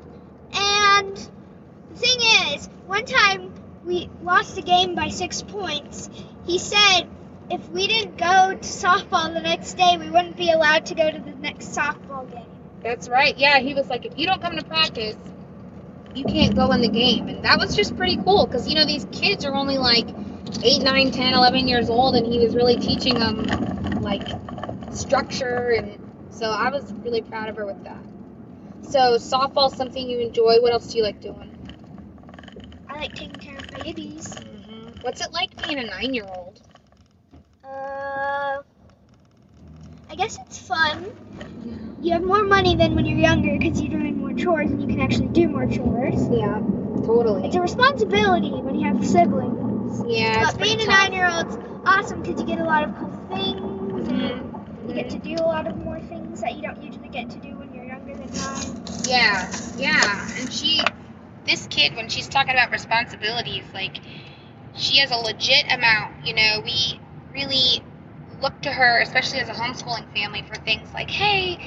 And 0.54 1.16
the 1.90 1.96
thing 1.96 2.54
is, 2.54 2.68
one 2.86 3.04
time 3.04 3.52
we 3.84 4.10
lost 4.22 4.56
the 4.56 4.62
game 4.62 4.94
by 4.94 5.08
six 5.08 5.42
points. 5.42 6.10
He 6.46 6.58
said 6.58 7.02
if 7.50 7.68
we 7.70 7.86
didn't 7.86 8.16
go 8.18 8.52
to 8.52 8.58
softball 8.68 9.32
the 9.32 9.40
next 9.40 9.74
day, 9.74 9.96
we 9.98 10.10
wouldn't 10.10 10.36
be 10.36 10.50
allowed 10.50 10.86
to 10.86 10.94
go 10.94 11.10
to 11.10 11.18
the 11.18 11.32
next 11.36 11.76
softball 11.76 12.30
game. 12.30 12.48
That's 12.82 13.08
right. 13.08 13.36
Yeah, 13.36 13.58
he 13.60 13.74
was 13.74 13.88
like, 13.88 14.04
if 14.06 14.18
you 14.18 14.26
don't 14.26 14.40
come 14.42 14.56
to 14.56 14.64
practice, 14.64 15.16
you 16.14 16.24
can't 16.24 16.54
go 16.54 16.72
in 16.72 16.80
the 16.80 16.88
game. 16.88 17.28
And 17.28 17.44
that 17.44 17.58
was 17.58 17.76
just 17.76 17.96
pretty 17.96 18.16
cool 18.18 18.46
because, 18.46 18.68
you 18.68 18.74
know, 18.74 18.86
these 18.86 19.06
kids 19.12 19.44
are 19.44 19.54
only 19.54 19.78
like 19.78 20.08
8, 20.62 20.82
9, 20.82 21.10
10, 21.12 21.34
11 21.34 21.68
years 21.68 21.90
old, 21.90 22.16
and 22.16 22.26
he 22.26 22.38
was 22.38 22.54
really 22.54 22.76
teaching 22.76 23.14
them 23.14 23.44
like 24.02 24.28
structure. 24.92 25.70
And 25.70 25.98
so 26.30 26.50
I 26.50 26.70
was 26.70 26.92
really 27.04 27.22
proud 27.22 27.48
of 27.48 27.56
her 27.56 27.66
with 27.66 27.82
that. 27.84 28.02
So, 28.82 29.16
softball's 29.16 29.76
something 29.76 30.08
you 30.08 30.20
enjoy. 30.20 30.60
What 30.60 30.72
else 30.72 30.92
do 30.92 30.98
you 30.98 31.04
like 31.04 31.20
doing? 31.20 31.56
I 32.88 32.98
like 33.00 33.14
taking 33.14 33.38
care 33.38 33.58
of 33.58 33.70
my 33.70 33.78
babies. 33.78 34.36
hmm 34.36 34.90
What's 35.02 35.20
it 35.20 35.32
like 35.32 35.56
being 35.56 35.78
a 35.78 35.84
nine 35.84 36.14
year 36.14 36.26
old? 36.26 36.60
I 40.10 40.14
guess 40.14 40.38
it's 40.46 40.58
fun. 40.58 41.06
You 42.00 42.12
have 42.12 42.22
more 42.22 42.42
money 42.42 42.76
than 42.76 42.94
when 42.94 43.06
you're 43.06 43.18
younger 43.18 43.58
because 43.58 43.80
you're 43.80 43.98
doing 43.98 44.18
more 44.18 44.32
chores 44.32 44.70
and 44.70 44.80
you 44.80 44.88
can 44.88 45.00
actually 45.00 45.28
do 45.28 45.48
more 45.48 45.66
chores. 45.66 46.28
Yeah. 46.30 46.60
Totally. 47.04 47.46
It's 47.46 47.56
a 47.56 47.60
responsibility 47.60 48.50
when 48.50 48.74
you 48.78 48.86
have 48.86 49.04
siblings. 49.06 50.02
yeah, 50.06 50.42
it's 50.42 50.52
but 50.52 50.62
being 50.62 50.80
a 50.80 50.84
tough. 50.84 51.10
nine-year-old's 51.10 51.58
awesome 51.86 52.22
because 52.22 52.40
you 52.40 52.46
get 52.46 52.58
a 52.60 52.64
lot 52.64 52.84
of 52.84 52.96
cool 52.96 53.12
things 53.30 54.08
and 54.08 54.20
Mhm. 54.20 54.88
you 54.88 54.94
get 54.94 55.08
to 55.10 55.18
do 55.18 55.34
a 55.34 55.46
lot 55.46 55.66
of 55.66 55.76
more 55.78 56.00
things 56.00 56.40
that 56.40 56.56
you 56.56 56.62
don't 56.62 56.82
usually 56.82 57.08
get 57.08 57.30
to 57.30 57.38
do 57.38 57.56
when 57.56 57.72
you're 57.74 57.84
younger 57.84 58.14
than 58.14 58.28
nine. 58.34 58.82
Yeah, 59.04 59.50
yeah. 59.76 60.28
And 60.38 60.52
she, 60.52 60.82
this 61.46 61.66
kid, 61.68 61.94
when 61.96 62.08
she's 62.08 62.28
talking 62.28 62.52
about 62.52 62.70
responsibilities, 62.70 63.64
like, 63.74 63.98
she 64.74 64.98
has 64.98 65.10
a 65.10 65.16
legit 65.16 65.64
amount. 65.72 66.26
You 66.26 66.34
know, 66.34 66.60
we 66.64 67.00
really 67.34 67.82
look 68.40 68.60
to 68.62 68.70
her, 68.70 69.00
especially 69.00 69.40
as 69.40 69.48
a 69.48 69.52
homeschooling 69.52 70.12
family, 70.14 70.42
for 70.42 70.56
things 70.56 70.88
like, 70.94 71.10
hey, 71.10 71.58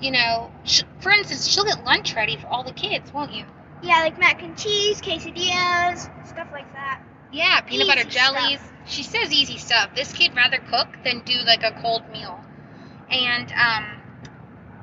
you 0.00 0.10
know, 0.10 0.50
sh- 0.64 0.82
for 1.00 1.10
instance, 1.12 1.46
she'll 1.46 1.64
get 1.64 1.84
lunch 1.84 2.14
ready 2.14 2.36
for 2.36 2.46
all 2.48 2.64
the 2.64 2.72
kids, 2.72 3.12
won't 3.12 3.32
you? 3.32 3.44
Yeah, 3.82 4.00
like 4.00 4.18
mac 4.18 4.42
and 4.42 4.56
cheese, 4.56 5.00
quesadillas, 5.00 6.08
stuff 6.26 6.48
like 6.52 6.72
that. 6.72 7.02
Yeah, 7.30 7.60
peanut 7.60 7.86
butter 7.86 8.04
jellies. 8.04 8.58
stuff. 8.58 8.72
She 8.86 9.02
says 9.02 9.32
easy 9.32 9.58
stuff. 9.58 9.94
This 9.94 10.12
kid 10.12 10.34
rather 10.34 10.58
cook 10.58 10.88
than 11.04 11.20
do 11.20 11.34
like 11.46 11.62
a 11.62 11.72
cold 11.82 12.02
meal. 12.12 12.40
And 13.10 13.52
um, 13.52 13.84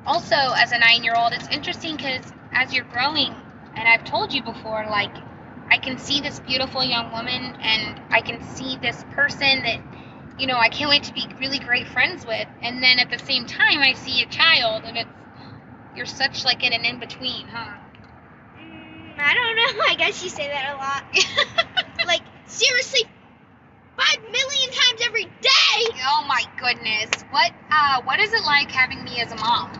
also, 0.06 0.36
as 0.36 0.72
a 0.72 0.78
nine-year-old, 0.78 1.32
it's 1.32 1.48
interesting 1.48 1.96
because 1.96 2.32
as 2.52 2.72
you're 2.72 2.84
growing, 2.84 3.34
and 3.74 3.88
I've 3.88 4.04
told 4.04 4.32
you 4.32 4.42
before, 4.42 4.86
like 4.88 5.14
I 5.70 5.78
can 5.78 5.98
see 5.98 6.20
this 6.20 6.40
beautiful 6.40 6.84
young 6.84 7.12
woman, 7.12 7.56
and 7.60 8.00
I 8.10 8.20
can 8.20 8.42
see 8.42 8.76
this 8.80 9.04
person 9.12 9.62
that 9.64 9.80
you 10.38 10.46
know 10.46 10.58
I 10.58 10.68
can't 10.68 10.90
wait 10.90 11.04
to 11.04 11.14
be 11.14 11.26
really 11.40 11.58
great 11.58 11.86
friends 11.88 12.26
with. 12.26 12.46
And 12.62 12.82
then 12.82 12.98
at 12.98 13.10
the 13.10 13.18
same 13.18 13.46
time, 13.46 13.80
I 13.80 13.94
see 13.94 14.22
a 14.22 14.26
child, 14.26 14.84
and 14.84 14.96
it's 14.96 15.10
you're 15.94 16.06
such 16.06 16.44
like 16.44 16.62
in 16.62 16.72
an 16.72 16.84
in 16.84 16.98
between, 16.98 17.46
huh? 17.48 17.78
Mm, 18.56 19.18
I 19.18 19.34
don't 19.34 19.56
know. 19.56 19.82
I 19.88 19.94
guess 19.96 20.22
you 20.22 20.28
say 20.28 20.48
that 20.48 20.74
a 20.74 20.76
lot. 20.76 21.04
like 22.06 22.22
seriously, 22.46 23.02
five 23.96 24.20
million 24.22 24.70
times 24.70 25.00
every 25.06 25.24
day. 25.24 26.00
Oh 26.08 26.24
my 26.28 26.42
goodness. 26.58 27.10
What 27.30 27.52
uh 27.70 28.02
what 28.02 28.20
is 28.20 28.32
it 28.32 28.44
like 28.44 28.70
having 28.70 29.02
me 29.04 29.20
as 29.20 29.32
a 29.32 29.36
mom? 29.36 29.70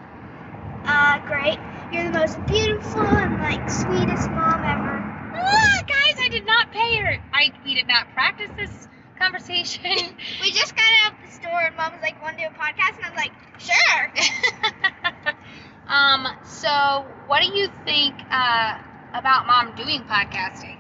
Uh, 0.87 1.19
great. 1.27 1.59
You're 1.93 2.05
the 2.05 2.19
most 2.19 2.47
beautiful 2.47 3.03
and 3.03 3.39
like 3.41 3.69
sweetest 3.69 4.31
mom 4.31 4.61
ever. 4.65 5.03
Ah, 5.35 5.83
guys, 5.87 6.17
I 6.25 6.29
did 6.31 6.47
not 6.47 6.73
pay 6.73 6.99
her. 7.03 7.19
I 7.33 7.53
we 7.65 7.75
did 7.75 7.89
not 7.89 8.09
practice 8.15 8.51
this 8.57 8.89
conversation. 9.19 9.83
We 10.41 10.53
just 10.53 10.75
got 10.77 10.85
out 11.05 11.13
of 11.15 11.27
the 11.27 11.33
store 11.33 11.61
and 11.67 11.77
mom 11.77 11.93
was 11.93 12.03
like, 12.03 12.21
"Want 12.23 12.39
to 12.39 12.45
do 12.45 12.49
a 12.49 12.59
podcast?" 12.59 12.97
And 12.97 13.05
I 13.07 13.11
was 13.11 13.17
like, 13.19 13.33
"Sure." 13.59 15.35
um, 15.89 16.29
so 16.45 17.07
what 17.27 17.43
do 17.43 17.49
you 17.49 17.69
think 17.85 18.15
uh 18.31 18.79
about 19.15 19.47
mom 19.47 19.75
doing 19.77 20.03
podcasting? 20.05 20.79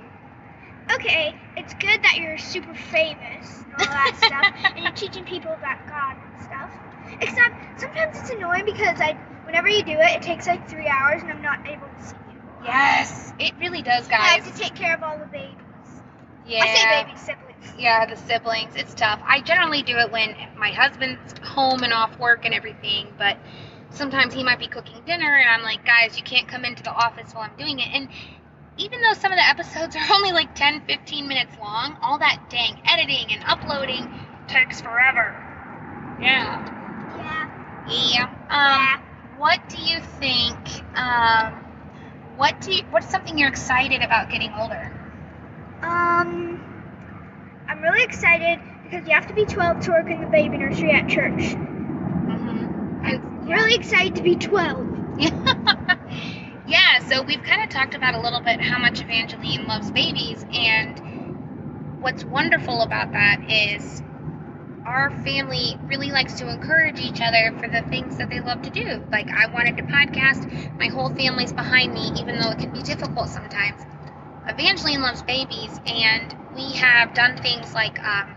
Okay, 0.95 1.35
it's 1.57 1.75
good 1.75 2.03
that 2.03 2.17
you're 2.19 2.39
super 2.39 2.75
famous 2.75 3.63
and 3.65 3.75
all 3.75 3.91
that 3.91 4.15
stuff, 4.25 4.47
and 4.75 4.85
you're 4.85 4.93
teaching 4.95 5.25
people 5.25 5.53
about 5.53 5.87
God 5.89 6.17
and 6.17 6.43
stuff. 6.43 6.71
Except 7.21 7.55
sometimes 7.81 8.19
it's 8.19 8.31
annoying 8.31 8.65
because 8.65 9.01
I, 9.01 9.17
whenever 9.45 9.69
you 9.69 9.83
do 9.83 9.93
it, 9.93 10.17
it 10.17 10.23
takes 10.23 10.47
like 10.47 10.69
three 10.69 10.87
hours, 10.89 11.23
and 11.23 11.31
I'm 11.31 11.43
not 11.43 11.61
able 11.67 11.87
to 11.89 12.03
see 12.03 12.17
you. 12.31 12.39
Yes, 12.65 13.33
it 13.39 13.53
really 13.61 13.83
does, 13.83 14.07
guys. 14.09 14.21
I 14.21 14.27
have 14.39 14.53
to 14.55 14.61
take 14.61 14.75
care 14.75 14.95
of 14.95 15.03
all 15.03 15.19
the 15.19 15.27
babies. 15.27 15.57
yeah. 16.47 16.63
I 16.63 16.67
say 16.69 16.85
babies, 17.05 17.21
siblings. 17.21 17.56
Yeah, 17.79 18.07
the 18.07 18.17
siblings. 18.17 18.75
It's 18.75 18.95
tough. 18.95 19.21
I 19.27 19.41
generally 19.41 19.83
do 19.83 19.97
it 19.99 20.11
when 20.11 20.35
my 20.57 20.71
husband's 20.71 21.35
home 21.43 21.83
and 21.83 21.93
off 21.93 22.19
work 22.19 22.45
and 22.45 22.55
everything, 22.55 23.09
but 23.19 23.37
sometimes 23.91 24.35
he 24.35 24.43
might 24.45 24.59
be 24.59 24.67
cooking 24.67 25.03
dinner 25.07 25.37
and 25.37 25.49
I'm 25.49 25.63
like, 25.63 25.85
guys, 25.85 26.17
you 26.17 26.23
can't 26.23 26.49
come 26.49 26.65
into 26.65 26.83
the 26.83 26.93
office 26.93 27.33
while 27.33 27.49
I'm 27.51 27.57
doing 27.57 27.79
it. 27.79 27.89
And 27.93 28.09
even 28.79 29.01
though 29.03 29.15
some 29.15 29.33
of 29.33 29.39
the 29.39 29.49
episodes 29.49 29.97
are 29.97 30.05
only 30.15 30.33
like 30.33 30.55
10, 30.55 30.83
15 30.87 31.29
minutes 31.29 31.53
long, 31.61 31.97
all 32.03 32.19
that 32.19 32.41
dang 32.51 32.81
editing 32.87 33.33
and 33.33 33.43
uploading 33.45 34.09
takes 34.49 34.81
forever. 34.81 35.35
Yeah. 36.21 36.65
Yeah. 37.17 37.49
Yeah. 37.89 38.25
Um, 38.25 38.81
yeah. 38.83 39.01
what 39.39 39.61
do 39.69 39.79
you 39.79 40.01
think? 40.01 40.57
Um, 40.97 41.53
what 42.37 42.61
do 42.61 42.73
you, 42.75 42.83
what's 42.91 43.11
something 43.11 43.39
you're 43.39 43.49
excited 43.49 44.03
about 44.03 44.31
getting 44.31 44.53
older? 44.59 44.93
Um, 45.83 46.66
I'm 47.77 47.83
really 47.83 48.05
excited 48.05 48.59
because 48.85 49.07
you 49.07 49.13
have 49.13 49.27
to 49.27 49.35
be 49.35 49.45
12 49.45 49.81
to 49.81 49.91
work 49.91 50.11
in 50.11 50.23
the 50.23 50.27
baby 50.29 50.57
nursery 50.57 50.93
at 50.93 51.11
church. 51.11 51.33
Mm-hmm. 51.35 53.01
I'm 53.05 53.47
really 53.47 53.75
excited 53.75 54.17
to 54.17 54.23
be 54.23 54.35
12. 54.35 55.19
yeah, 56.67 57.01
so 57.07 57.21
we've 57.21 57.43
kind 57.43 57.63
of 57.63 57.69
talked 57.69 57.95
about 57.95 58.15
a 58.15 58.21
little 58.23 58.41
bit 58.41 58.63
how 58.63 58.79
much 58.79 59.03
Evangeline 59.03 59.67
loves 59.67 59.91
babies, 59.91 60.43
and 60.55 62.01
what's 62.01 62.25
wonderful 62.25 62.81
about 62.81 63.13
that 63.13 63.45
is 63.51 64.03
our 64.87 65.11
family 65.23 65.79
really 65.85 66.11
likes 66.11 66.33
to 66.39 66.49
encourage 66.49 66.99
each 66.99 67.21
other 67.21 67.55
for 67.61 67.69
the 67.69 67.83
things 67.91 68.17
that 68.17 68.31
they 68.31 68.41
love 68.41 68.63
to 68.63 68.71
do. 68.71 69.05
Like, 69.13 69.29
I 69.29 69.53
wanted 69.53 69.77
to 69.77 69.83
podcast, 69.83 70.79
my 70.79 70.87
whole 70.87 71.11
family's 71.11 71.53
behind 71.53 71.93
me, 71.93 72.11
even 72.19 72.39
though 72.41 72.53
it 72.53 72.59
can 72.59 72.71
be 72.71 72.83
difficult 72.83 73.29
sometimes. 73.29 73.83
Evangeline 74.49 75.03
loves 75.03 75.23
babies, 75.23 75.81
and 75.87 76.37
we 76.55 76.73
have 76.75 77.15
done 77.15 77.37
things 77.39 77.75
like 77.75 78.03
um, 78.05 78.35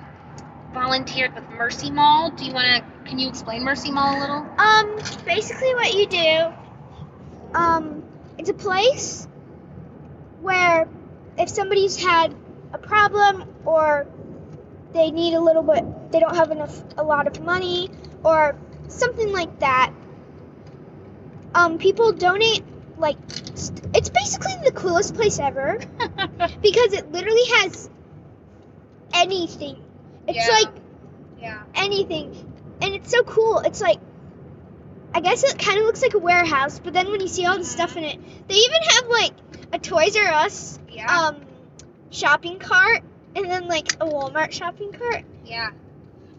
volunteered 0.74 1.36
with 1.36 1.48
Mercy 1.50 1.92
Mall. 1.92 2.32
Do 2.32 2.46
you 2.46 2.54
want 2.54 2.84
to? 2.84 3.10
Can 3.10 3.20
you 3.20 3.28
explain 3.28 3.64
Mercy 3.64 3.92
Mall 3.92 4.18
a 4.18 4.20
little? 4.20 4.48
Um, 4.58 4.96
basically 5.26 5.74
what 5.76 5.94
you 5.94 6.08
do, 6.08 6.54
um, 7.58 8.04
it's 8.38 8.50
a 8.50 8.54
place 8.54 9.28
where 10.42 10.88
if 11.38 11.50
somebody's 11.50 11.96
had 11.96 12.36
a 12.74 12.78
problem 12.78 13.44
or 13.66 14.08
they 14.94 15.12
need 15.12 15.34
a 15.34 15.40
little 15.40 15.64
bit, 15.64 15.84
they 16.12 16.20
don't 16.20 16.36
have 16.36 16.52
enough, 16.52 16.84
a 16.98 17.04
lot 17.04 17.28
of 17.28 17.42
money 17.42 17.90
or 18.24 18.56
something 18.88 19.32
like 19.32 19.60
that, 19.60 19.92
um, 21.54 21.78
people 21.78 22.12
donate, 22.12 22.64
like, 23.00 23.18
st- 23.56 23.82
it's 23.96 24.10
basically 24.10 24.54
the 24.66 24.72
coolest 24.72 25.16
place 25.16 25.40
ever 25.40 25.78
because 26.62 26.94
it 26.94 27.12
literally 27.12 27.46
has 27.56 27.90
anything. 29.14 29.84
It's 30.28 30.38
Yeah. 30.38 30.54
like 30.54 30.76
yeah. 31.42 31.64
anything. 31.76 32.36
And 32.82 32.96
it's 32.96 33.12
so 33.12 33.24
cool. 33.24 33.60
It's 33.60 33.82
like 33.82 34.00
I 35.14 35.22
guess 35.22 35.44
it 35.44 35.58
kind 35.58 35.80
of 35.80 35.86
looks 35.86 36.02
like 36.04 36.14
a 36.14 36.20
warehouse, 36.20 36.80
but 36.80 36.94
then 36.94 37.10
when 37.10 37.20
you 37.20 37.28
see 37.28 37.46
all 37.46 37.58
the 37.58 37.66
stuff 37.66 37.98
in 37.98 38.04
it, 38.04 38.20
they 38.48 38.56
even 38.56 38.82
have 38.92 39.08
like 39.08 39.32
a 39.74 39.80
Toys 39.80 40.16
R 40.16 40.32
Us 40.32 40.80
Yeah. 40.92 41.28
um 41.30 41.42
shopping 42.12 42.60
cart 42.60 43.02
and 43.36 43.46
then 43.50 43.68
like 43.68 43.94
a 43.94 44.06
Walmart 44.06 44.52
shopping 44.52 44.92
cart. 44.92 45.24
Yeah. 45.46 45.70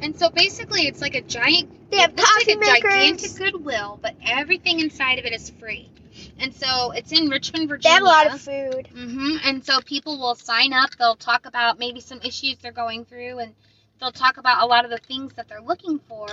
And 0.00 0.18
so 0.18 0.30
basically, 0.30 0.82
it's 0.86 1.00
like 1.00 1.14
a 1.14 1.20
giant. 1.20 1.90
They 1.90 1.98
have 1.98 2.10
it 2.12 2.16
looks 2.16 2.30
coffee 2.30 2.54
like 2.54 2.84
a 2.84 2.88
makers. 2.88 2.92
gigantic 2.92 3.34
Goodwill, 3.36 3.98
but 4.00 4.14
everything 4.24 4.80
inside 4.80 5.18
of 5.18 5.24
it 5.26 5.32
is 5.34 5.50
free. 5.50 5.90
And 6.40 6.54
so 6.54 6.90
it's 6.92 7.12
in 7.12 7.28
Richmond, 7.28 7.68
Virginia. 7.68 7.82
They 7.82 7.94
have 7.94 8.02
a 8.02 8.06
lot 8.06 8.34
of 8.34 8.40
food. 8.40 8.88
hmm 8.92 9.36
And 9.44 9.64
so 9.64 9.80
people 9.80 10.18
will 10.18 10.34
sign 10.34 10.72
up. 10.72 10.90
They'll 10.98 11.16
talk 11.16 11.46
about 11.46 11.78
maybe 11.78 12.00
some 12.00 12.20
issues 12.22 12.56
they're 12.58 12.72
going 12.72 13.04
through, 13.04 13.38
and 13.40 13.54
they'll 14.00 14.12
talk 14.12 14.38
about 14.38 14.62
a 14.62 14.66
lot 14.66 14.84
of 14.84 14.90
the 14.90 14.98
things 14.98 15.34
that 15.34 15.48
they're 15.48 15.60
looking 15.60 15.98
for. 15.98 16.26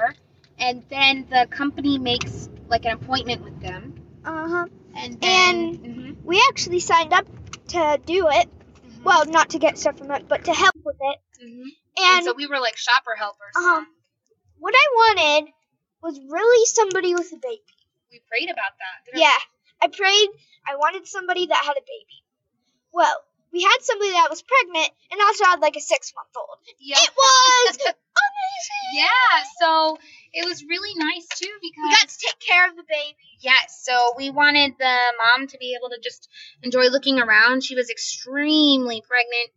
And 0.60 0.84
then 0.90 1.28
the 1.30 1.48
company 1.50 1.98
makes 1.98 2.50
like 2.70 2.86
an 2.86 2.94
appointment 2.94 3.44
with 3.44 3.60
them. 3.62 3.94
Uh 4.26 4.48
huh. 4.50 4.68
And 4.96 5.20
then, 5.22 5.56
And- 5.56 5.80
Mhm, 5.80 6.16
We 6.24 6.42
actually 6.50 6.80
signed 6.80 7.14
up 7.14 7.26
to 7.70 8.00
do 8.06 8.28
it. 8.30 8.48
mhm, 8.86 9.04
Well, 9.04 9.26
not 9.26 9.50
to 9.52 9.60
get 9.60 9.78
stuff 9.78 9.98
from 9.98 10.12
it, 10.12 10.28
but 10.28 10.46
to 10.46 10.54
help 10.54 10.76
with 10.84 10.98
it. 11.00 11.20
mhm. 11.44 11.66
And 12.00 12.26
so 12.26 12.34
we 12.34 12.48
were 12.48 12.60
like 12.60 12.78
shopper 12.78 13.16
helpers. 13.18 13.56
um, 13.56 13.88
what 14.60 14.74
I 14.76 14.88
wanted 14.96 15.54
was 16.02 16.20
really 16.28 16.66
somebody 16.66 17.14
with 17.14 17.32
a 17.34 17.38
baby. 17.38 17.62
we 18.12 18.20
prayed 18.28 18.50
about 18.50 18.72
that. 18.80 19.20
Yeah, 19.20 19.38
I 19.81 19.88
prayed. 19.88 20.29
I 20.67 20.75
wanted 20.75 21.07
somebody 21.07 21.48
that 21.48 21.63
had 21.63 21.77
a 21.77 21.81
baby. 21.81 22.24
Well, 22.91 23.15
we 23.53 23.62
had 23.62 23.77
somebody 23.81 24.12
that 24.12 24.29
was 24.29 24.41
pregnant 24.41 24.89
and 25.12 25.22
also 25.22 25.46
had 25.46 25.60
like 25.60 25.75
a 25.75 25.81
six 25.81 26.13
month 26.15 26.29
old. 26.36 26.57
Yeah. 26.79 26.98
It 27.00 27.12
was 27.15 27.77
amazing. 27.86 28.88
Yeah, 28.93 29.43
so 29.62 29.98
it 30.34 30.46
was 30.46 30.63
really 30.63 30.93
nice 30.98 31.27
too 31.36 31.53
because 31.62 31.84
We 31.84 31.89
got 31.91 32.10
to 32.10 32.17
take 32.19 32.39
care 32.39 32.67
of 32.69 32.75
the 32.75 32.84
baby. 32.88 33.15
yes, 33.41 33.84
so 33.84 34.13
we 34.17 34.29
wanted 34.29 34.74
the 34.79 34.98
mom 35.38 35.48
to 35.48 35.57
be 35.57 35.75
able 35.79 35.89
to 35.89 36.00
just 36.03 36.27
enjoy 36.63 36.88
looking 36.89 37.19
around. 37.19 37.63
She 37.63 37.75
was 37.75 37.89
extremely 37.89 39.01
pregnant. 39.07 39.51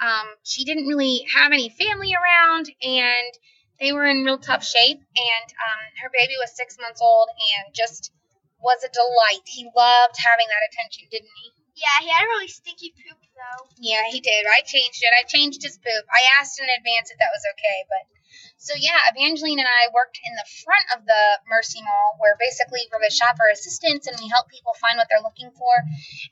Um, 0.00 0.26
she 0.42 0.64
didn't 0.64 0.86
really 0.86 1.26
have 1.34 1.52
any 1.52 1.68
family 1.70 2.12
around, 2.14 2.70
and 2.82 3.32
they 3.80 3.92
were 3.92 4.04
in 4.06 4.24
real 4.24 4.38
tough 4.38 4.64
shape. 4.64 4.98
And 4.98 5.48
um, 5.52 5.82
her 6.02 6.10
baby 6.12 6.34
was 6.38 6.54
six 6.54 6.76
months 6.80 7.00
old, 7.00 7.28
and 7.56 7.74
just 7.74 8.12
was 8.60 8.82
a 8.84 8.90
delight. 8.92 9.44
He 9.46 9.68
loved 9.68 10.16
having 10.18 10.48
that 10.48 10.66
attention, 10.72 11.08
didn't 11.10 11.32
he? 11.36 11.52
Yeah, 11.76 11.96
he 12.00 12.08
had 12.08 12.24
a 12.24 12.32
really 12.32 12.48
stinky 12.48 12.94
poop 12.96 13.20
though. 13.36 13.68
Yeah, 13.76 14.08
he 14.08 14.20
did. 14.20 14.48
I 14.48 14.64
changed 14.64 15.04
it. 15.04 15.12
I 15.12 15.28
changed 15.28 15.60
his 15.60 15.76
poop. 15.76 16.04
I 16.08 16.40
asked 16.40 16.56
in 16.56 16.64
advance 16.64 17.12
if 17.12 17.18
that 17.20 17.34
was 17.36 17.44
okay, 17.52 17.78
but 17.88 18.08
so 18.56 18.72
yeah, 18.74 18.98
Evangeline 19.12 19.60
and 19.60 19.68
I 19.68 19.92
worked 19.92 20.18
in 20.24 20.32
the 20.34 20.48
front 20.64 20.86
of 20.96 21.04
the 21.04 21.24
Mercy 21.48 21.82
Mall, 21.84 22.16
where 22.18 22.36
basically 22.40 22.88
we're 22.90 23.04
the 23.04 23.12
shopper 23.12 23.44
assistants 23.52 24.06
and 24.08 24.16
we 24.18 24.28
help 24.28 24.48
people 24.48 24.72
find 24.80 24.96
what 24.96 25.08
they're 25.08 25.22
looking 25.22 25.52
for. 25.52 25.74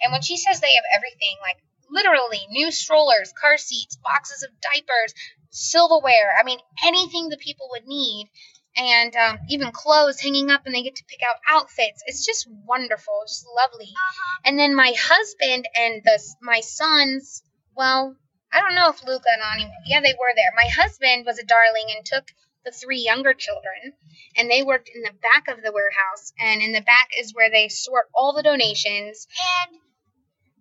And 0.00 0.11
when 0.11 0.23
she 0.23 0.37
says 0.37 0.61
they 0.61 0.75
have 0.75 0.88
everything, 0.97 1.37
like 1.45 1.61
literally 1.90 2.49
new 2.49 2.73
strollers, 2.73 3.33
car 3.37 3.59
seats, 3.59 3.97
boxes 3.97 4.43
of 4.43 4.50
diapers, 4.61 5.14
silverware. 5.50 6.35
I 6.38 6.43
mean, 6.43 6.59
anything 6.85 7.28
the 7.28 7.37
people 7.37 7.69
would 7.71 7.87
need. 7.87 8.31
And 8.76 9.14
um, 9.14 9.38
even 9.49 9.71
clothes 9.71 10.21
hanging 10.21 10.50
up, 10.50 10.66
and 10.66 10.75
they 10.75 10.83
get 10.83 10.97
to 10.97 11.04
pick 11.04 11.21
out 11.23 11.37
outfits. 11.49 12.02
It's 12.07 12.26
just 12.26 12.49
wonderful, 12.66 13.23
just 13.26 13.47
lovely. 13.47 13.93
Uh-huh. 13.95 14.40
And 14.45 14.59
then 14.59 14.75
my 14.75 14.93
husband 14.99 15.69
and 15.76 16.02
the 16.04 16.21
my 16.43 16.61
sons, 16.61 17.43
well, 17.76 18.16
I 18.52 18.61
don't 18.61 18.75
know 18.75 18.88
if 18.88 19.04
Luca 19.04 19.28
and 19.33 19.43
Ani, 19.43 19.73
yeah, 19.87 20.00
they 20.00 20.14
were 20.14 20.35
there. 20.35 20.50
My 20.57 20.69
husband 20.75 21.25
was 21.25 21.38
a 21.38 21.45
darling 21.45 21.87
and 21.97 22.04
took 22.04 22.25
the 22.64 22.73
three 22.73 23.00
younger 23.00 23.35
children, 23.35 23.93
and 24.37 24.50
they 24.50 24.62
worked 24.62 24.90
in 24.93 25.02
the 25.02 25.12
back 25.23 25.49
of 25.49 25.62
the 25.62 25.73
warehouse. 25.73 26.33
And 26.40 26.62
in 26.62 26.73
the 26.73 26.81
back 26.81 27.11
is 27.19 27.35
where 27.35 27.50
they 27.50 27.69
sort 27.69 28.07
all 28.14 28.33
the 28.33 28.43
donations. 28.43 29.28
And 29.69 29.78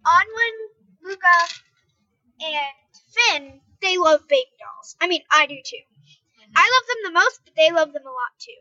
Anwen, 0.06 1.10
Luca, 1.10 1.54
and 2.42 2.74
Finn, 3.14 3.62
they 3.82 3.98
love 3.98 4.28
baby 4.28 4.52
dolls. 4.60 4.96
I 5.02 5.08
mean, 5.08 5.22
I 5.32 5.46
do 5.46 5.58
too. 5.64 5.78
I 6.56 6.70
love 6.70 6.88
them 6.88 7.14
the 7.14 7.20
most, 7.20 7.42
but 7.46 7.54
they 7.56 7.72
love 7.72 7.94
them 7.94 8.04
a 8.06 8.10
lot 8.10 8.34
too. 8.40 8.52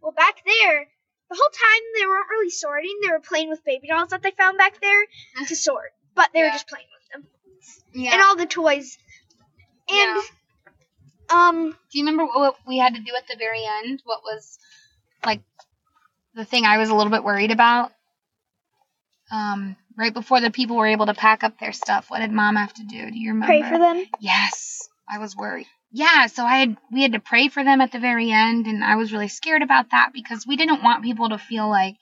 Well, 0.00 0.12
back 0.12 0.42
there, 0.44 0.88
the 1.30 1.36
whole 1.36 1.50
time 1.50 1.82
they 1.98 2.06
weren't 2.06 2.28
really 2.30 2.50
sorting. 2.50 2.98
They 3.02 3.10
were 3.10 3.20
playing 3.20 3.48
with 3.48 3.64
baby 3.64 3.88
dolls 3.88 4.10
that 4.10 4.22
they 4.22 4.32
found 4.32 4.58
back 4.58 4.80
there 4.80 5.06
to 5.46 5.56
sort. 5.56 5.92
But 6.14 6.30
they 6.34 6.42
were 6.42 6.50
just 6.50 6.68
playing 6.68 6.86
with 6.92 7.22
them. 7.22 7.30
Yeah. 7.94 8.14
And 8.14 8.22
all 8.22 8.36
the 8.36 8.46
toys. 8.46 8.98
And, 9.88 10.22
um, 11.30 11.70
Do 11.90 11.98
you 11.98 12.04
remember 12.04 12.26
what 12.26 12.56
we 12.66 12.78
had 12.78 12.94
to 12.94 13.00
do 13.00 13.12
at 13.16 13.26
the 13.28 13.36
very 13.38 13.62
end? 13.82 14.02
What 14.04 14.22
was 14.22 14.58
like 15.24 15.40
the 16.34 16.44
thing 16.44 16.64
I 16.64 16.78
was 16.78 16.90
a 16.90 16.94
little 16.94 17.10
bit 17.12 17.24
worried 17.24 17.50
about? 17.50 17.92
Um, 19.30 19.76
right 19.96 20.12
before 20.12 20.40
the 20.40 20.50
people 20.50 20.76
were 20.76 20.86
able 20.86 21.06
to 21.06 21.14
pack 21.14 21.42
up 21.42 21.58
their 21.58 21.72
stuff, 21.72 22.10
what 22.10 22.18
did 22.20 22.32
mom 22.32 22.56
have 22.56 22.74
to 22.74 22.84
do? 22.84 23.10
Do 23.10 23.18
you 23.18 23.32
remember? 23.32 23.46
pray 23.46 23.62
for 23.62 23.78
them. 23.78 24.04
Yes, 24.20 24.88
I 25.08 25.18
was 25.18 25.34
worried. 25.34 25.66
Yeah, 25.92 26.26
so 26.26 26.44
I 26.44 26.58
had 26.58 26.76
we 26.90 27.02
had 27.02 27.12
to 27.12 27.20
pray 27.20 27.48
for 27.48 27.62
them 27.62 27.82
at 27.82 27.92
the 27.92 28.00
very 28.00 28.30
end, 28.30 28.66
and 28.66 28.82
I 28.82 28.96
was 28.96 29.12
really 29.12 29.28
scared 29.28 29.62
about 29.62 29.90
that 29.90 30.10
because 30.14 30.46
we 30.46 30.56
didn't 30.56 30.82
want 30.82 31.04
people 31.04 31.28
to 31.28 31.38
feel 31.38 31.68
like, 31.68 31.96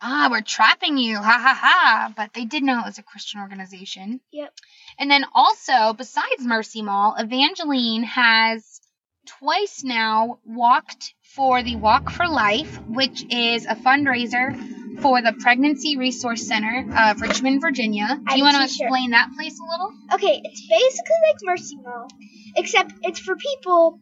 ah, 0.00 0.28
we're 0.30 0.40
trapping 0.40 0.96
you, 0.96 1.16
ha 1.16 1.38
ha 1.38 1.54
ha. 1.54 2.12
But 2.16 2.32
they 2.32 2.46
did 2.46 2.62
know 2.62 2.80
it 2.80 2.86
was 2.86 2.98
a 2.98 3.02
Christian 3.02 3.40
organization. 3.40 4.20
Yep. 4.32 4.52
And 4.98 5.10
then 5.10 5.26
also, 5.34 5.92
besides 5.92 6.40
Mercy 6.40 6.80
Mall, 6.80 7.14
Evangeline 7.18 8.04
has 8.04 8.80
twice 9.26 9.84
now 9.84 10.38
walked 10.46 11.14
for 11.34 11.62
the 11.62 11.76
Walk 11.76 12.08
for 12.08 12.26
Life, 12.26 12.80
which 12.88 13.26
is 13.30 13.66
a 13.66 13.74
fundraiser 13.74 14.54
for 15.00 15.20
the 15.22 15.32
Pregnancy 15.40 15.96
Resource 15.96 16.46
Center 16.46 16.86
of 16.96 17.20
Richmond, 17.20 17.60
Virginia. 17.60 18.06
Do 18.08 18.22
I 18.26 18.36
you 18.36 18.42
want 18.42 18.56
to 18.56 18.64
explain 18.64 19.10
that 19.10 19.30
place 19.36 19.58
a 19.58 19.64
little? 19.70 19.92
Okay, 20.14 20.40
it's 20.44 20.66
basically 20.68 21.16
like 21.28 21.36
Mercy 21.42 21.76
Mall, 21.76 22.08
except 22.56 22.92
it's 23.02 23.18
for 23.18 23.36
people 23.36 24.00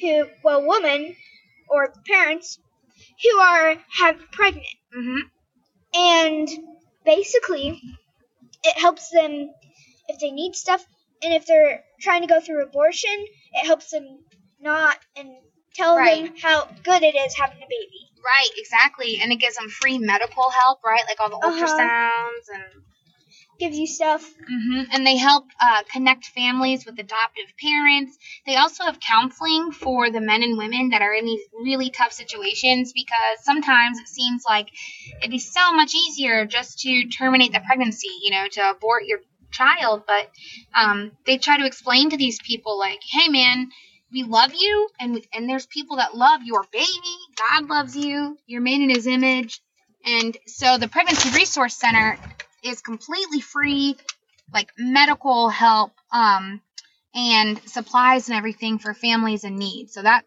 who, 0.00 0.26
well, 0.42 0.66
women 0.66 1.14
or 1.68 1.92
parents 2.06 2.58
who 3.22 3.38
are 3.38 3.76
have 3.98 4.18
pregnant, 4.32 4.66
Mm-hmm. 4.96 5.18
and 5.94 6.48
basically 7.04 7.80
it 8.64 8.76
helps 8.78 9.08
them 9.10 9.50
if 10.08 10.18
they 10.20 10.32
need 10.32 10.56
stuff, 10.56 10.84
and 11.22 11.32
if 11.32 11.46
they're 11.46 11.84
trying 12.00 12.22
to 12.22 12.26
go 12.26 12.40
through 12.40 12.64
abortion, 12.64 13.10
it 13.52 13.66
helps 13.66 13.90
them 13.90 14.18
not 14.60 14.98
and 15.16 15.28
tell 15.74 15.94
them 15.96 16.34
how 16.42 16.66
good 16.82 17.02
it 17.04 17.14
is 17.14 17.36
having 17.38 17.58
a 17.58 17.66
baby. 17.68 18.09
Right, 18.24 18.50
exactly. 18.56 19.20
And 19.22 19.32
it 19.32 19.36
gives 19.36 19.56
them 19.56 19.68
free 19.68 19.98
medical 19.98 20.50
help, 20.50 20.82
right? 20.84 21.02
Like 21.08 21.20
all 21.20 21.30
the 21.30 21.36
Uh-huh. 21.36 21.66
ultrasounds 21.66 22.48
and 22.54 22.82
Gives 23.58 23.78
you 23.78 23.86
stuff. 23.86 24.22
hmm 24.48 24.82
And 24.90 25.06
they 25.06 25.16
help 25.18 25.44
uh, 25.60 25.82
connect 25.92 26.26
families 26.26 26.86
with 26.86 26.98
adoptive 26.98 27.44
parents. 27.62 28.16
They 28.46 28.56
also 28.56 28.84
have 28.84 28.98
counseling 29.00 29.70
for 29.70 30.10
the 30.10 30.20
men 30.20 30.42
and 30.42 30.56
women 30.56 30.90
that 30.90 31.02
are 31.02 31.12
in 31.12 31.26
these 31.26 31.42
really 31.62 31.90
tough 31.90 32.12
situations 32.12 32.92
because 32.94 33.44
sometimes 33.44 33.98
it 33.98 34.08
seems 34.08 34.44
like 34.48 34.68
it'd 35.18 35.30
be 35.30 35.38
so 35.38 35.72
much 35.74 35.94
easier 35.94 36.46
just 36.46 36.78
to 36.80 37.06
terminate 37.08 37.52
the 37.52 37.60
pregnancy, 37.60 38.08
you 38.22 38.30
know, 38.30 38.46
to 38.52 38.70
abort 38.70 39.04
your 39.04 39.18
child. 39.50 40.04
But 40.06 40.30
um, 40.74 41.12
they 41.26 41.36
try 41.36 41.58
to 41.58 41.66
explain 41.66 42.10
to 42.10 42.16
these 42.16 42.38
people, 42.40 42.78
like, 42.78 43.00
hey, 43.10 43.28
man, 43.28 43.68
we 44.12 44.22
love 44.24 44.52
you, 44.54 44.88
and 44.98 45.24
and 45.32 45.48
there's 45.48 45.66
people 45.66 45.96
that 45.96 46.16
love 46.16 46.40
your 46.44 46.64
baby. 46.72 46.86
God 47.36 47.68
loves 47.68 47.96
you. 47.96 48.36
You're 48.46 48.60
made 48.60 48.80
in 48.82 48.90
His 48.90 49.06
image, 49.06 49.60
and 50.04 50.36
so 50.46 50.78
the 50.78 50.88
Pregnancy 50.88 51.30
Resource 51.36 51.74
Center 51.76 52.18
is 52.64 52.80
completely 52.82 53.40
free, 53.40 53.96
like 54.52 54.70
medical 54.78 55.48
help, 55.48 55.92
um, 56.12 56.60
and 57.14 57.60
supplies 57.66 58.28
and 58.28 58.36
everything 58.36 58.78
for 58.78 58.94
families 58.94 59.44
in 59.44 59.56
need. 59.56 59.90
So 59.90 60.02
that 60.02 60.24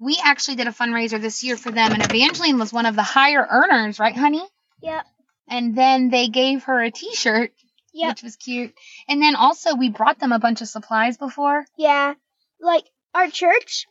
we 0.00 0.18
actually 0.22 0.56
did 0.56 0.66
a 0.68 0.72
fundraiser 0.72 1.20
this 1.20 1.42
year 1.42 1.56
for 1.56 1.70
them, 1.70 1.92
and 1.92 2.02
Evangeline 2.04 2.58
was 2.58 2.72
one 2.72 2.86
of 2.86 2.96
the 2.96 3.02
higher 3.02 3.46
earners, 3.50 3.98
right, 3.98 4.16
honey? 4.16 4.42
Yep. 4.82 5.04
And 5.48 5.74
then 5.74 6.10
they 6.10 6.28
gave 6.28 6.64
her 6.64 6.80
a 6.82 6.90
T-shirt, 6.90 7.52
Yep. 7.94 8.08
which 8.10 8.22
was 8.22 8.36
cute. 8.36 8.74
And 9.08 9.20
then 9.20 9.34
also 9.34 9.74
we 9.74 9.88
brought 9.88 10.20
them 10.20 10.30
a 10.30 10.38
bunch 10.38 10.60
of 10.60 10.68
supplies 10.68 11.16
before. 11.16 11.64
Yeah, 11.76 12.14
like 12.60 12.84
our 13.14 13.28
church, 13.28 13.86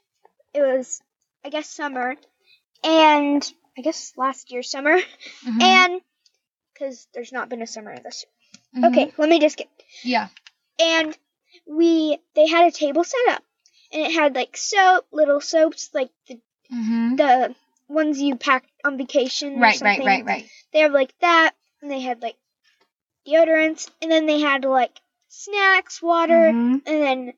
it 0.53 0.62
was, 0.62 1.01
I 1.43 1.49
guess, 1.49 1.69
summer, 1.69 2.15
and 2.84 3.51
I 3.77 3.82
guess 3.82 4.13
last 4.17 4.51
year 4.51 4.63
summer, 4.63 4.97
Mhm. 5.45 5.62
and 5.62 6.01
because 6.73 7.08
there's 7.13 7.32
not 7.32 7.49
been 7.49 7.62
a 7.62 7.67
summer 7.67 7.97
this 7.99 8.23
year. 8.73 8.84
Mhm. 8.84 8.91
Okay, 8.91 9.13
let 9.17 9.30
me 9.30 9.39
just 9.39 9.58
get. 9.58 9.67
Yeah. 10.03 10.27
And 10.80 11.17
we, 11.65 12.19
they 12.36 12.47
had 12.47 12.67
a 12.67 12.71
table 12.71 13.03
set 13.03 13.27
up, 13.30 13.43
and 13.91 14.03
it 14.03 14.12
had 14.12 14.36
like 14.36 14.56
soap, 14.58 15.08
little 15.12 15.41
soaps, 15.41 15.89
like 15.93 16.10
the 16.27 16.39
Mm-hmm. 16.71 17.15
the 17.15 17.56
ones 17.88 18.19
you 18.19 18.36
pack 18.36 18.65
on 18.84 18.97
vacation. 18.97 19.53
Right, 19.58 19.80
right, 19.82 19.95
something. 19.97 20.06
right, 20.06 20.25
right. 20.25 20.49
They 20.73 20.80
have 20.80 20.91
like 20.91 21.17
that, 21.19 21.56
and 21.82 21.89
they 21.89 22.01
had 22.01 22.21
like 22.21 22.36
deodorants, 23.25 23.89
and 24.01 24.12
then 24.12 24.25
they 24.25 24.39
had 24.41 24.65
like 24.65 24.99
snacks, 25.30 26.01
water, 26.01 26.51
Mhm. 26.53 26.82
and 26.86 27.01
then 27.01 27.34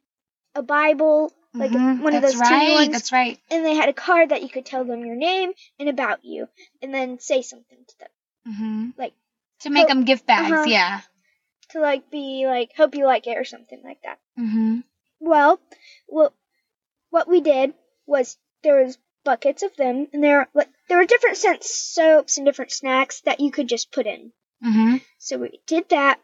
a 0.56 0.62
Bible, 0.64 1.34
like 1.54 1.72
Mhm. 1.72 2.02
one 2.02 2.14
of 2.16 2.22
That's 2.22 2.34
those 2.34 2.42
tiny 2.48 2.68
right. 2.72 2.74
ones. 2.82 2.92
That's 2.92 3.12
right. 3.12 3.40
and 3.50 3.66
they 3.66 3.76
had 3.76 3.90
a 3.90 3.94
card 3.94 4.30
that 4.30 4.42
you 4.44 4.50
could 4.50 4.66
tell 4.66 4.84
them 4.86 5.06
your 5.06 5.16
name 5.16 5.52
and 5.80 5.90
about 5.90 6.24
you, 6.26 6.48
and 6.82 6.94
then 6.94 7.20
say 7.20 7.42
something 7.42 7.78
to 7.88 8.00
them 8.00 8.10
Mm-hmm. 8.48 8.90
Like, 8.98 9.14
to 9.62 9.70
make 9.70 9.86
oh, 9.86 9.90
them 9.90 10.06
gift 10.06 10.26
bags. 10.26 10.52
uh-huh. 10.52 10.64
Yeah. 10.68 11.02
to 11.70 11.80
like 11.80 12.10
be 12.10 12.46
like 12.48 12.72
hope 12.76 12.96
you 12.96 13.06
like 13.06 13.28
it 13.28 13.38
or 13.38 13.44
something 13.46 13.82
like 13.84 14.02
that. 14.04 14.18
Mm-hmm. 14.40 14.80
Well, 15.20 15.60
what 16.08 16.34
what 17.12 17.28
we 17.28 17.42
did 17.42 17.74
was 18.08 18.38
there 18.64 18.84
was 18.84 18.98
buckets 19.24 19.62
of 19.64 19.76
them, 19.76 20.08
and 20.14 20.24
there 20.24 20.48
like 20.54 20.70
there 20.88 20.98
were 20.98 21.06
different 21.06 21.38
scent 21.38 21.64
soaps 21.64 22.38
and 22.38 22.46
different 22.46 22.72
snacks 22.72 23.22
that 23.22 23.40
you 23.40 23.52
could 23.52 23.68
just 23.70 23.92
put 23.92 24.08
in. 24.08 24.32
Mm-hmm. 24.66 24.98
So 25.20 25.38
we 25.38 25.60
did 25.68 25.90
that. 25.90 26.20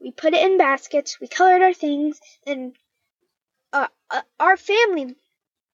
We 0.00 0.12
put 0.12 0.34
it 0.34 0.44
in 0.44 0.58
baskets. 0.58 1.18
We 1.20 1.26
colored 1.26 1.62
our 1.62 1.72
things, 1.72 2.20
and 2.46 2.76
uh, 3.74 3.88
uh, 4.10 4.22
our 4.40 4.56
family, 4.56 5.14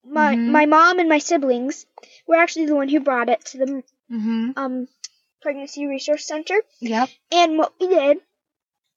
my 0.04 0.34
Mhm. 0.34 0.48
my 0.50 0.66
mom 0.66 0.98
and 0.98 1.08
my 1.08 1.18
siblings, 1.18 1.86
were 2.26 2.36
actually 2.36 2.66
the 2.66 2.74
one 2.74 2.88
who 2.88 3.00
brought 3.00 3.28
it 3.28 3.44
to 3.46 3.58
the 3.58 3.82
Mm-hmm. 4.10 4.50
um 4.56 4.88
pregnancy 5.42 5.86
resource 5.86 6.26
center. 6.26 6.56
Yep. 6.80 7.08
And 7.30 7.56
what 7.58 7.72
we 7.80 7.86
did 7.88 8.18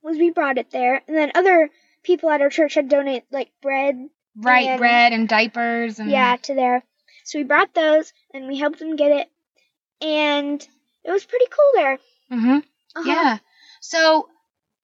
was 0.01 0.17
we 0.17 0.31
brought 0.31 0.57
it 0.57 0.71
there, 0.71 1.01
and 1.07 1.15
then 1.15 1.31
other 1.35 1.69
people 2.03 2.29
at 2.31 2.41
our 2.41 2.49
church 2.49 2.73
had 2.73 2.89
donated 2.89 3.23
like 3.31 3.51
bread, 3.61 4.09
Right. 4.35 4.67
And- 4.69 4.79
bread 4.79 5.13
and 5.13 5.29
diapers 5.29 5.99
and 5.99 6.09
yeah, 6.09 6.35
to 6.37 6.55
there. 6.55 6.83
So 7.25 7.39
we 7.39 7.43
brought 7.43 7.73
those, 7.73 8.11
and 8.33 8.47
we 8.47 8.57
helped 8.57 8.79
them 8.79 8.95
get 8.95 9.11
it, 9.11 9.29
and 10.01 10.65
it 11.03 11.11
was 11.11 11.25
pretty 11.25 11.45
cool 11.49 11.71
there. 11.81 11.97
Mm-hmm. 12.31 12.57
Uh-huh. 12.95 13.03
Yeah. 13.05 13.37
So, 13.81 14.29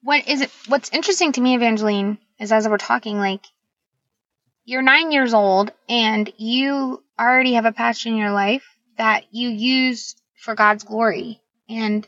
what 0.02 0.28
is 0.28 0.42
it? 0.42 0.52
What's 0.68 0.90
interesting 0.92 1.32
to 1.34 1.42
me, 1.42 1.56
Evangeline, 1.56 2.18
is 2.40 2.52
as 2.52 2.68
we're 2.68 2.78
talking, 2.78 3.18
like, 3.18 3.46
you're 4.70 4.82
nine 4.84 5.12
years 5.12 5.34
old 5.34 5.72
and 5.90 6.32
you 6.38 7.04
already 7.20 7.54
have 7.54 7.66
a 7.66 7.72
passion 7.72 8.14
in 8.14 8.20
your 8.20 8.32
life 8.32 8.64
that 8.98 9.26
you 9.34 9.50
use 9.50 10.16
for 10.36 10.54
God's 10.54 10.84
glory, 10.84 11.42
and 11.68 12.08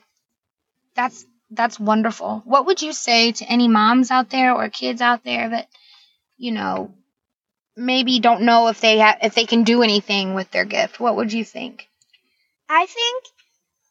that's 0.96 1.26
that's 1.50 1.80
wonderful. 1.80 2.44
What 2.46 2.68
would 2.68 2.82
you 2.82 2.94
say 2.94 3.32
to 3.32 3.46
any 3.46 3.68
moms 3.68 4.12
out 4.12 4.30
there 4.30 4.54
or 4.54 4.70
kids 4.70 5.02
out 5.02 5.24
there 5.24 5.50
that, 5.50 5.68
you 6.38 6.52
know, 6.52 6.94
maybe 7.76 8.20
don't 8.20 8.44
know 8.44 8.68
if 8.68 8.80
they 8.80 9.00
ha- 9.00 9.18
if 9.24 9.34
they 9.34 9.46
can 9.46 9.64
do 9.64 9.82
anything 9.82 10.36
with 10.36 10.52
their 10.52 10.66
gift? 10.66 11.00
What 11.00 11.16
would 11.16 11.34
you 11.34 11.44
think? 11.44 11.88
I 12.70 12.86
think, 12.86 13.24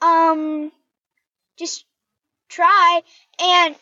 um, 0.00 0.72
just 1.59 1.85
try, 2.48 3.02
and 3.40 3.74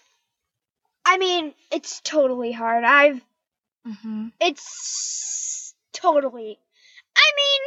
I 1.04 1.18
mean, 1.18 1.52
it's 1.70 2.00
totally 2.00 2.52
hard. 2.52 2.84
I've, 2.84 3.20
Mm-hmm. 3.86 4.28
it's 4.40 5.74
totally, 5.92 6.58
I 7.16 7.30
mean, 7.36 7.60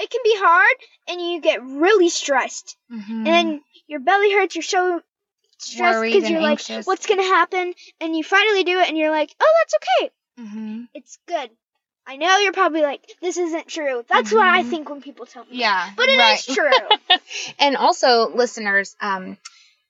it 0.00 0.10
can 0.10 0.20
be 0.24 0.34
hard, 0.36 0.76
and 1.08 1.20
you 1.20 1.40
get 1.40 1.62
really 1.64 2.08
stressed, 2.08 2.76
Mm-hmm. 2.92 3.26
and 3.26 3.60
your 3.86 4.00
belly 4.00 4.32
hurts. 4.32 4.54
You're 4.54 4.62
so 4.62 5.02
stressed 5.58 6.02
because 6.02 6.28
you're 6.30 6.40
anxious. 6.40 6.70
like, 6.78 6.86
what's 6.86 7.06
gonna 7.06 7.22
happen? 7.22 7.74
And 8.00 8.16
you 8.16 8.22
finally 8.24 8.64
do 8.64 8.78
it, 8.80 8.88
and 8.88 8.96
you're 8.98 9.10
like, 9.10 9.34
oh, 9.40 9.52
that's 9.60 9.74
okay. 9.74 10.10
Mm-hmm. 10.40 10.82
It's 10.94 11.18
good. 11.26 11.50
I 12.06 12.16
know 12.16 12.36
you're 12.38 12.52
probably 12.52 12.82
like, 12.82 13.00
this 13.22 13.38
isn't 13.38 13.66
true. 13.66 14.04
That's 14.08 14.30
what 14.30 14.46
I 14.46 14.62
Mhm. 14.62 14.70
think 14.70 14.90
when 14.90 15.00
people 15.00 15.24
tell 15.26 15.44
me. 15.44 15.56
Yeah, 15.58 15.90
But 15.96 16.06
it 16.08 16.20
is 16.20 16.48
right. 16.48 16.56
true. 17.08 17.18
and 17.58 17.76
also, 17.76 18.28
listeners, 18.28 18.94
um, 19.00 19.38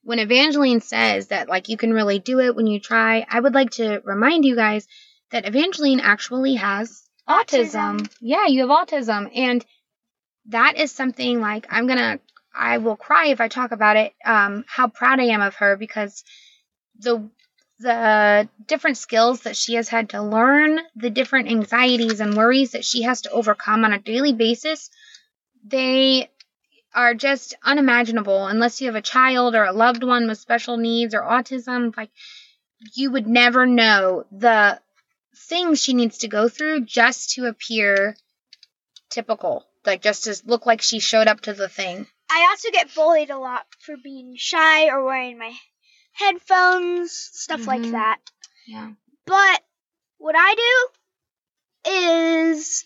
when 0.05 0.21
Evangeline 0.21 0.81
says 0.81 1.29
that 1.29 1.49
like 1.49 1.69
you 1.69 1.77
can 1.77 1.93
really 1.93 2.19
do 2.21 2.39
it 2.41 2.55
when 2.55 2.67
you 2.69 2.79
try, 2.79 3.27
I 3.29 3.41
would 3.41 3.55
like 3.55 3.71
to 3.73 4.01
remind 4.05 4.45
you 4.45 4.55
guys 4.55 4.87
that 5.31 5.47
Evangeline 5.47 6.01
actually 6.01 6.55
has 6.55 7.03
autism. 7.29 8.01
Autism. 8.01 8.13
Yeah, 8.21 8.47
you 8.47 8.69
have 8.69 8.71
autism, 8.71 9.31
and 9.35 9.65
that 10.47 10.77
is 10.77 10.93
something 10.93 11.41
like 11.41 11.67
I'm 11.71 11.87
gonna. 11.87 12.21
I 12.55 12.79
will 12.79 12.97
cry 12.97 13.29
if 13.29 13.41
I 13.41 13.49
talk 13.49 13.73
about 13.73 13.97
it. 13.97 14.13
Um, 14.25 14.65
how 14.69 14.89
proud 14.89 15.19
I 15.21 15.25
am 15.25 15.41
of 15.41 15.57
her 15.57 15.77
because 15.77 16.23
the 16.99 17.29
the 17.81 18.49
different 18.67 18.97
skills 18.97 19.43
that 19.43 19.57
she 19.57 19.75
has 19.75 19.89
had 19.89 20.11
to 20.11 20.23
learn, 20.23 20.79
the 20.95 21.11
different 21.11 21.49
anxieties 21.49 22.21
and 22.21 22.37
worries 22.37 22.73
that 22.73 22.85
she 22.85 23.03
has 23.03 23.23
to 23.23 23.31
overcome 23.31 23.85
on 23.85 23.93
a 23.93 23.99
daily 23.99 24.33
basis, 24.33 24.91
they 25.67 26.31
are 26.95 27.15
just 27.15 27.57
unimaginable 27.65 28.47
unless 28.47 28.81
you 28.81 28.87
have 28.87 28.95
a 28.95 29.03
child 29.03 29.55
or 29.57 29.65
a 29.65 29.73
loved 29.73 30.05
one 30.05 30.29
with 30.29 30.39
special 30.39 30.77
needs 30.77 31.15
or 31.15 31.23
autism. 31.23 31.97
Like, 31.97 32.11
you 32.95 33.11
would 33.11 33.27
never 33.27 33.67
know 33.67 34.25
the 34.31 34.81
things 35.37 35.83
she 35.83 35.95
needs 35.95 36.19
to 36.19 36.29
go 36.29 36.49
through 36.49 36.85
just 36.87 37.31
to 37.35 37.47
appear 37.47 38.17
typical. 39.11 39.65
Like, 39.85 40.01
just 40.03 40.25
to 40.25 40.35
look 40.47 40.65
like 40.67 40.81
she 40.81 40.99
showed 40.99 41.29
up 41.29 41.43
to 41.43 41.53
the 41.53 41.69
thing. 41.69 42.07
I 42.31 42.47
also 42.51 42.71
get 42.71 42.95
bullied 42.95 43.31
a 43.31 43.39
lot 43.39 43.67
for 43.81 43.97
being 44.03 44.35
shy 44.37 44.89
or 44.89 45.05
wearing 45.05 45.39
my 45.39 45.53
headphones, 46.13 47.13
stuff 47.13 47.67
like 47.67 47.83
Mhm. 47.83 47.93
that. 47.93 48.19
Yeah. 48.67 48.93
But 49.27 49.63
what 50.19 50.35
I 50.39 50.55
do 51.85 51.91
is, 51.91 52.85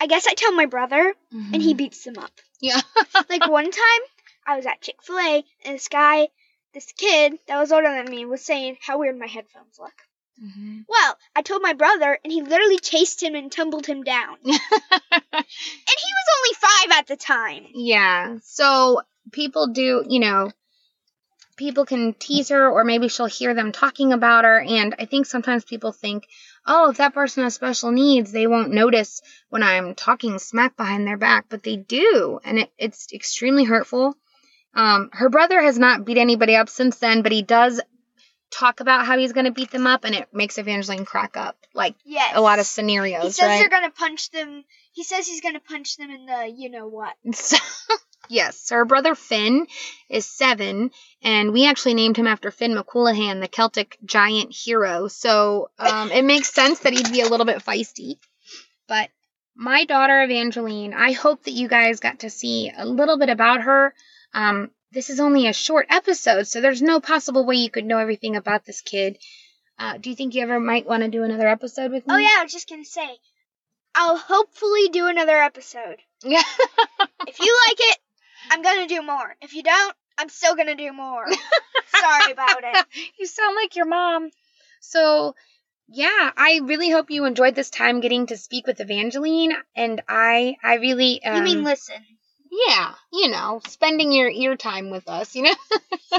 I 0.00 0.06
guess 0.06 0.26
I 0.26 0.34
tell 0.34 0.52
my 0.52 0.66
brother, 0.66 1.14
and 1.30 1.62
he 1.62 1.74
beats 1.74 2.02
them 2.04 2.18
up. 2.18 2.32
Yeah. 2.60 2.80
like 3.30 3.46
one 3.48 3.70
time, 3.70 4.00
I 4.46 4.56
was 4.56 4.66
at 4.66 4.80
Chick 4.80 5.02
Fil 5.02 5.18
A, 5.18 5.44
and 5.64 5.74
this 5.76 5.88
guy, 5.88 6.28
this 6.74 6.90
kid 6.92 7.38
that 7.46 7.60
was 7.60 7.70
older 7.70 7.88
than 7.94 8.10
me, 8.10 8.24
was 8.24 8.44
saying 8.44 8.78
how 8.80 8.98
weird 8.98 9.16
my 9.18 9.26
headphones 9.28 9.78
look. 9.78 9.94
Hmm 10.38 10.80
Well, 10.88 11.18
I 11.36 11.42
told 11.42 11.62
my 11.62 11.72
brother, 11.72 12.18
and 12.22 12.32
he 12.32 12.42
literally 12.42 12.78
chased 12.78 13.22
him 13.22 13.34
and 13.34 13.50
tumbled 13.50 13.86
him 13.86 14.02
down. 14.02 14.36
And 14.44 15.98
he 15.98 16.10
was 16.18 16.28
only 16.38 16.54
five 16.60 16.98
at 16.98 17.06
the 17.06 17.16
time. 17.16 17.66
Yeah. 17.74 18.38
So 18.42 19.02
people 19.32 19.68
do, 19.68 20.04
you 20.08 20.20
know, 20.20 20.50
people 21.56 21.84
can 21.84 22.14
tease 22.14 22.48
her 22.48 22.68
or 22.68 22.84
maybe 22.84 23.08
she'll 23.08 23.26
hear 23.26 23.54
them 23.54 23.72
talking 23.72 24.12
about 24.12 24.44
her. 24.44 24.60
And 24.60 24.94
I 24.98 25.04
think 25.04 25.26
sometimes 25.26 25.64
people 25.64 25.92
think, 25.92 26.26
oh, 26.66 26.90
if 26.90 26.96
that 26.96 27.14
person 27.14 27.44
has 27.44 27.54
special 27.54 27.90
needs, 27.92 28.32
they 28.32 28.46
won't 28.46 28.72
notice 28.72 29.20
when 29.50 29.62
I'm 29.62 29.94
talking 29.94 30.38
smack 30.38 30.76
behind 30.76 31.06
their 31.06 31.18
back, 31.18 31.46
but 31.48 31.62
they 31.62 31.76
do. 31.76 32.40
And 32.44 32.58
it, 32.60 32.70
it's 32.78 33.12
extremely 33.12 33.64
hurtful. 33.64 34.16
Um, 34.74 35.10
her 35.12 35.28
brother 35.30 35.60
has 35.62 35.78
not 35.78 36.04
beat 36.04 36.18
anybody 36.18 36.56
up 36.56 36.68
since 36.68 36.98
then, 36.98 37.22
but 37.22 37.32
he 37.32 37.42
does 37.42 37.80
talk 38.52 38.80
about 38.80 39.06
how 39.06 39.18
he's 39.18 39.32
going 39.32 39.46
to 39.46 39.50
beat 39.52 39.70
them 39.70 39.86
up, 39.86 40.04
and 40.04 40.14
it 40.14 40.28
makes 40.32 40.58
Evangeline 40.58 41.04
crack 41.04 41.36
up. 41.36 41.56
Like 41.74 41.94
Yes. 42.04 42.32
a 42.36 42.40
lot 42.40 42.58
of 42.58 42.66
scenarios, 42.66 43.24
He 43.24 43.30
says 43.30 43.48
right? 43.48 43.58
they're 43.58 43.70
gonna 43.70 43.90
punch 43.90 44.30
them. 44.30 44.64
He 44.92 45.04
says 45.04 45.26
he's 45.26 45.40
gonna 45.40 45.58
punch 45.60 45.96
them 45.96 46.10
in 46.10 46.26
the 46.26 46.52
you 46.54 46.70
know 46.70 46.86
what. 46.86 47.14
So, 47.34 47.56
yes, 48.28 48.58
so 48.60 48.76
her 48.76 48.84
brother 48.84 49.14
Finn 49.14 49.66
is 50.08 50.26
seven, 50.26 50.90
and 51.22 51.52
we 51.52 51.66
actually 51.66 51.94
named 51.94 52.16
him 52.16 52.26
after 52.26 52.50
Finn 52.50 52.74
McCoolahan, 52.74 53.40
the 53.40 53.48
Celtic 53.48 53.96
giant 54.04 54.54
hero. 54.54 55.08
So 55.08 55.70
um, 55.78 56.10
it 56.12 56.24
makes 56.24 56.52
sense 56.52 56.80
that 56.80 56.92
he'd 56.92 57.10
be 57.10 57.22
a 57.22 57.28
little 57.28 57.46
bit 57.46 57.64
feisty. 57.64 58.16
But 58.86 59.08
my 59.56 59.84
daughter 59.86 60.22
Evangeline, 60.22 60.92
I 60.94 61.12
hope 61.12 61.44
that 61.44 61.52
you 61.52 61.68
guys 61.68 62.00
got 62.00 62.20
to 62.20 62.30
see 62.30 62.70
a 62.76 62.86
little 62.86 63.18
bit 63.18 63.28
about 63.28 63.62
her. 63.62 63.94
Um, 64.34 64.70
this 64.92 65.10
is 65.10 65.20
only 65.20 65.46
a 65.46 65.52
short 65.52 65.86
episode, 65.88 66.46
so 66.46 66.60
there's 66.60 66.82
no 66.82 67.00
possible 67.00 67.44
way 67.44 67.56
you 67.56 67.70
could 67.70 67.84
know 67.84 67.98
everything 67.98 68.36
about 68.36 68.64
this 68.64 68.80
kid. 68.80 69.18
Uh, 69.78 69.98
do 69.98 70.10
you 70.10 70.16
think 70.16 70.34
you 70.34 70.42
ever 70.42 70.60
might 70.60 70.86
want 70.86 71.02
to 71.02 71.08
do 71.08 71.24
another 71.24 71.48
episode 71.48 71.90
with 71.90 72.06
me? 72.06 72.14
Oh 72.14 72.18
yeah, 72.18 72.36
I 72.38 72.42
was 72.42 72.52
just 72.52 72.68
gonna 72.68 72.84
say. 72.84 73.18
I'll 73.94 74.16
hopefully 74.16 74.88
do 74.88 75.06
another 75.06 75.36
episode. 75.36 75.96
yeah. 76.22 76.42
If 77.24 77.38
you 77.38 77.56
like 77.68 77.76
it, 77.78 77.98
I'm 78.50 78.62
gonna 78.62 78.88
do 78.88 79.00
more. 79.00 79.36
If 79.40 79.54
you 79.54 79.62
don't, 79.62 79.94
I'm 80.18 80.28
still 80.28 80.56
gonna 80.56 80.74
do 80.74 80.92
more. 80.92 81.24
Sorry 82.00 82.32
about 82.32 82.64
it. 82.64 82.86
you 83.18 83.26
sound 83.26 83.54
like 83.54 83.76
your 83.76 83.86
mom. 83.86 84.30
So, 84.80 85.36
yeah, 85.88 86.32
I 86.36 86.60
really 86.64 86.90
hope 86.90 87.10
you 87.10 87.24
enjoyed 87.24 87.54
this 87.54 87.70
time 87.70 88.00
getting 88.00 88.26
to 88.26 88.36
speak 88.36 88.66
with 88.66 88.80
Evangeline, 88.80 89.52
and 89.76 90.02
I, 90.08 90.56
I 90.64 90.74
really, 90.76 91.22
um, 91.24 91.36
you 91.36 91.42
mean 91.42 91.64
listen? 91.64 92.02
Yeah, 92.54 92.92
you 93.10 93.30
know, 93.30 93.62
spending 93.66 94.12
your 94.12 94.28
ear 94.28 94.56
time 94.56 94.90
with 94.90 95.08
us, 95.08 95.34
you 95.34 95.44
know. 95.44 95.54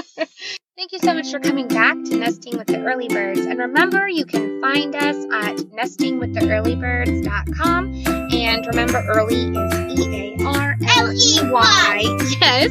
Thank 0.76 0.90
you 0.90 0.98
so 0.98 1.14
much 1.14 1.30
for 1.30 1.38
coming 1.38 1.68
back 1.68 1.94
to 1.94 2.16
Nesting 2.16 2.58
with 2.58 2.66
the 2.66 2.84
Earley 2.84 3.06
Birds, 3.06 3.38
and 3.38 3.60
remember, 3.60 4.08
you 4.08 4.26
can 4.26 4.60
find 4.60 4.96
us 4.96 5.14
at 5.32 5.58
nestingwiththeearleybirds.com, 5.58 8.02
and 8.34 8.66
remember, 8.66 9.00
early 9.14 9.36
is 9.36 10.00
E 10.00 10.34
A 10.40 10.44
R 10.44 10.74
L 10.96 11.12
E 11.12 11.38
Y. 11.52 12.02
Yes. 12.40 12.68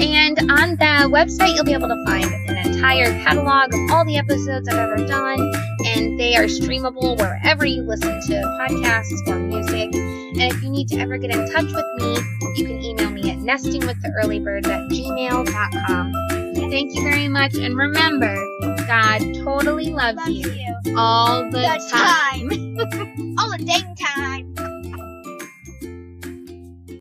And 0.00 0.40
on 0.50 0.70
the 0.70 1.08
website, 1.08 1.54
you'll 1.54 1.62
be 1.64 1.74
able 1.74 1.86
to 1.86 2.04
find 2.06 2.24
an 2.24 2.56
entire 2.72 3.12
catalog 3.22 3.72
of 3.72 3.80
all 3.92 4.04
the 4.04 4.16
episodes 4.16 4.68
I've 4.68 4.78
ever 4.78 4.96
done, 5.06 5.38
and 5.86 6.18
they 6.18 6.34
are 6.34 6.46
streamable 6.46 7.16
wherever 7.16 7.64
you 7.64 7.82
listen 7.82 8.20
to 8.20 8.34
podcasts 8.58 9.28
or 9.28 9.38
music. 9.38 9.92
And 10.38 10.52
if 10.52 10.62
you 10.62 10.70
need 10.70 10.88
to 10.88 10.96
ever 10.98 11.16
get 11.18 11.30
in 11.30 11.50
touch 11.50 11.64
with 11.72 11.84
me, 11.96 12.14
you 12.56 12.66
can 12.66 12.82
email 12.82 13.10
me 13.10 13.30
at 13.30 13.38
nestingwiththeearleybirds 13.38 14.66
at 14.66 14.90
gmail.com. 14.90 16.12
Thank 16.70 16.94
you 16.94 17.02
very 17.02 17.28
much, 17.28 17.54
and 17.54 17.76
remember, 17.76 18.34
God 18.86 19.18
totally 19.44 19.86
loves 19.92 20.18
Love 20.18 20.28
you 20.28 20.50
you. 20.50 20.94
all 20.96 21.44
the 21.44 21.50
The 21.50 21.88
time. 21.90 22.50
time. 22.50 23.36
All 23.38 23.50
the 23.56 23.64
dang 23.64 23.94
time. 23.96 24.55